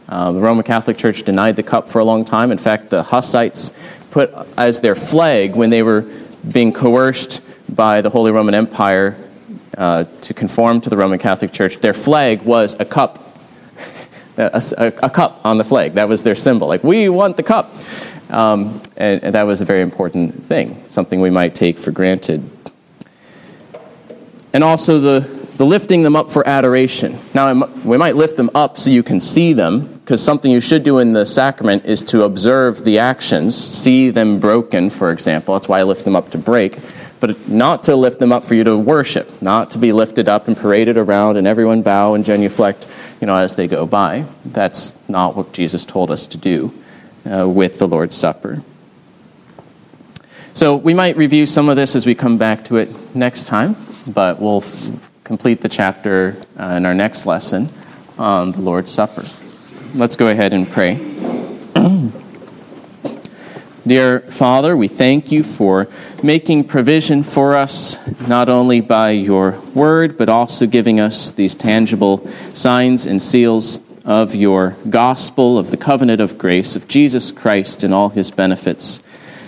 Uh, 0.09 0.31
the 0.31 0.39
Roman 0.39 0.63
Catholic 0.63 0.97
Church 0.97 1.23
denied 1.23 1.55
the 1.55 1.63
cup 1.63 1.89
for 1.89 1.99
a 1.99 2.03
long 2.03 2.25
time. 2.25 2.51
In 2.51 2.57
fact, 2.57 2.89
the 2.89 3.03
Hussites 3.03 3.73
put 4.11 4.33
as 4.57 4.79
their 4.79 4.95
flag 4.95 5.55
when 5.55 5.69
they 5.69 5.83
were 5.83 6.09
being 6.51 6.71
coerced 6.71 7.41
by 7.67 8.01
the 8.01 8.09
Holy 8.09 8.31
Roman 8.31 8.53
Empire 8.53 9.17
uh, 9.77 10.05
to 10.21 10.33
conform 10.33 10.81
to 10.81 10.89
the 10.89 10.97
Roman 10.97 11.19
Catholic 11.19 11.51
Church, 11.51 11.77
their 11.77 11.93
flag 11.93 12.41
was 12.43 12.75
a 12.79 12.85
cup, 12.85 13.37
a, 14.37 14.61
a, 14.77 14.87
a, 15.03 15.09
cup 15.09 15.41
on 15.43 15.57
the 15.57 15.63
flag. 15.63 15.95
That 15.95 16.07
was 16.07 16.23
their 16.23 16.35
symbol. 16.35 16.67
Like, 16.67 16.83
we 16.83 17.09
want 17.09 17.37
the 17.37 17.43
cup. 17.43 17.73
Um, 18.29 18.81
and, 18.97 19.23
and 19.23 19.35
that 19.35 19.43
was 19.43 19.61
a 19.61 19.65
very 19.65 19.81
important 19.81 20.45
thing, 20.45 20.83
something 20.87 21.21
we 21.21 21.29
might 21.29 21.55
take 21.55 21.77
for 21.77 21.91
granted. 21.91 22.49
And 24.53 24.63
also 24.63 24.99
the, 24.99 25.19
the 25.57 25.65
lifting 25.65 26.03
them 26.03 26.15
up 26.15 26.29
for 26.29 26.47
adoration. 26.47 27.17
Now, 27.33 27.65
we 27.83 27.97
might 27.97 28.15
lift 28.15 28.35
them 28.35 28.49
up 28.55 28.77
so 28.77 28.89
you 28.89 29.03
can 29.03 29.19
see 29.19 29.53
them, 29.53 29.87
because 29.87 30.23
something 30.23 30.51
you 30.51 30.61
should 30.61 30.83
do 30.83 30.99
in 30.99 31.13
the 31.13 31.25
sacrament 31.25 31.85
is 31.85 32.03
to 32.03 32.23
observe 32.23 32.83
the 32.83 32.99
actions, 32.99 33.55
see 33.55 34.09
them 34.09 34.39
broken, 34.39 34.89
for 34.89 35.11
example. 35.11 35.53
That's 35.53 35.67
why 35.67 35.79
I 35.79 35.83
lift 35.83 36.03
them 36.03 36.15
up 36.15 36.31
to 36.31 36.37
break 36.37 36.79
but 37.19 37.47
not 37.49 37.83
to 37.83 37.95
lift 37.95 38.19
them 38.19 38.31
up 38.31 38.43
for 38.43 38.55
you 38.55 38.63
to 38.63 38.77
worship, 38.77 39.41
not 39.41 39.71
to 39.71 39.77
be 39.77 39.91
lifted 39.91 40.27
up 40.27 40.47
and 40.47 40.55
paraded 40.55 40.97
around 40.97 41.37
and 41.37 41.47
everyone 41.47 41.81
bow 41.81 42.13
and 42.13 42.25
genuflect, 42.25 42.85
you 43.19 43.25
know, 43.25 43.35
as 43.35 43.55
they 43.55 43.67
go 43.67 43.87
by. 43.87 44.25
That's 44.45 44.95
not 45.07 45.35
what 45.35 45.53
Jesus 45.53 45.85
told 45.85 46.11
us 46.11 46.27
to 46.27 46.37
do 46.37 46.73
uh, 47.25 47.47
with 47.47 47.79
the 47.79 47.87
Lord's 47.87 48.15
Supper. 48.15 48.61
So 50.53 50.75
we 50.75 50.93
might 50.93 51.17
review 51.17 51.45
some 51.45 51.67
of 51.67 51.75
this 51.75 51.95
as 51.95 52.05
we 52.05 52.15
come 52.15 52.37
back 52.37 52.63
to 52.65 52.77
it 52.77 53.15
next 53.15 53.45
time, 53.45 53.75
but 54.07 54.39
we'll 54.39 54.63
f- 54.63 55.11
complete 55.23 55.59
the 55.61 55.69
chapter 55.69 56.37
uh, 56.57 56.65
in 56.77 56.85
our 56.85 56.93
next 56.93 57.25
lesson 57.25 57.69
on 58.17 58.53
the 58.53 58.61
Lord's 58.61 58.91
Supper. 58.91 59.25
Let's 59.93 60.15
go 60.15 60.27
ahead 60.29 60.53
and 60.53 60.65
pray. 60.67 60.95
Dear 63.87 64.21
Father, 64.21 64.75
we 64.75 64.87
thank 64.87 65.31
you 65.31 65.43
for 65.43 65.87
making 66.23 66.63
provision 66.63 67.21
for 67.21 67.55
us, 67.55 67.99
not 68.27 68.49
only 68.49 68.81
by 68.81 69.11
your 69.11 69.59
word, 69.75 70.17
but 70.17 70.27
also 70.27 70.65
giving 70.65 70.99
us 70.99 71.31
these 71.31 71.53
tangible 71.53 72.25
signs 72.53 73.05
and 73.05 73.21
seals 73.21 73.77
of 74.05 74.35
your 74.35 74.77
gospel, 74.89 75.57
of 75.57 75.71
the 75.71 75.77
covenant 75.77 76.21
of 76.21 76.37
grace, 76.37 76.75
of 76.75 76.87
Jesus 76.87 77.31
Christ 77.31 77.83
and 77.83 77.93
all 77.93 78.09
his 78.09 78.31
benefits. 78.31 79.01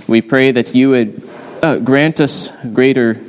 We 0.07 0.21
pray 0.21 0.51
that 0.51 0.75
you 0.75 0.89
would 0.89 1.29
uh, 1.61 1.77
grant 1.77 2.19
us 2.19 2.49
greater 2.73 3.21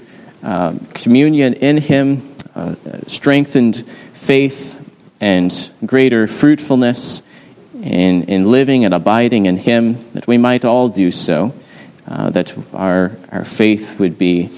uh, 0.42 0.74
communion 0.94 1.54
in 1.54 1.76
him, 1.76 2.34
uh, 2.54 2.74
strengthened 3.06 3.86
faith, 4.14 4.78
and 5.20 5.70
greater 5.84 6.26
fruitfulness 6.26 7.22
in, 7.82 8.24
in 8.24 8.50
living 8.50 8.84
and 8.84 8.94
abiding 8.94 9.46
in 9.46 9.56
Him, 9.56 10.10
that 10.12 10.26
we 10.26 10.38
might 10.38 10.64
all 10.64 10.88
do 10.88 11.10
so, 11.10 11.54
uh, 12.06 12.30
that 12.30 12.56
our, 12.72 13.16
our 13.30 13.44
faith 13.44 13.98
would 13.98 14.18
be 14.18 14.50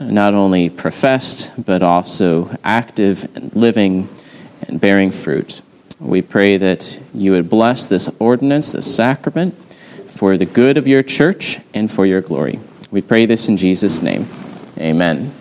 not 0.00 0.34
only 0.34 0.68
professed, 0.68 1.52
but 1.62 1.82
also 1.82 2.56
active 2.62 3.24
and 3.34 3.54
living 3.54 4.08
and 4.62 4.80
bearing 4.80 5.10
fruit. 5.10 5.62
We 6.00 6.22
pray 6.22 6.56
that 6.58 7.00
you 7.12 7.32
would 7.32 7.50
bless 7.50 7.88
this 7.88 8.08
ordinance, 8.18 8.72
this 8.72 8.94
sacrament, 8.94 9.54
for 10.06 10.36
the 10.36 10.46
good 10.46 10.76
of 10.76 10.86
your 10.86 11.02
church 11.02 11.58
and 11.74 11.90
for 11.90 12.06
your 12.06 12.20
glory. 12.20 12.60
We 12.90 13.02
pray 13.02 13.26
this 13.26 13.48
in 13.48 13.56
Jesus' 13.56 14.00
name. 14.00 14.26
Amen. 14.78 15.34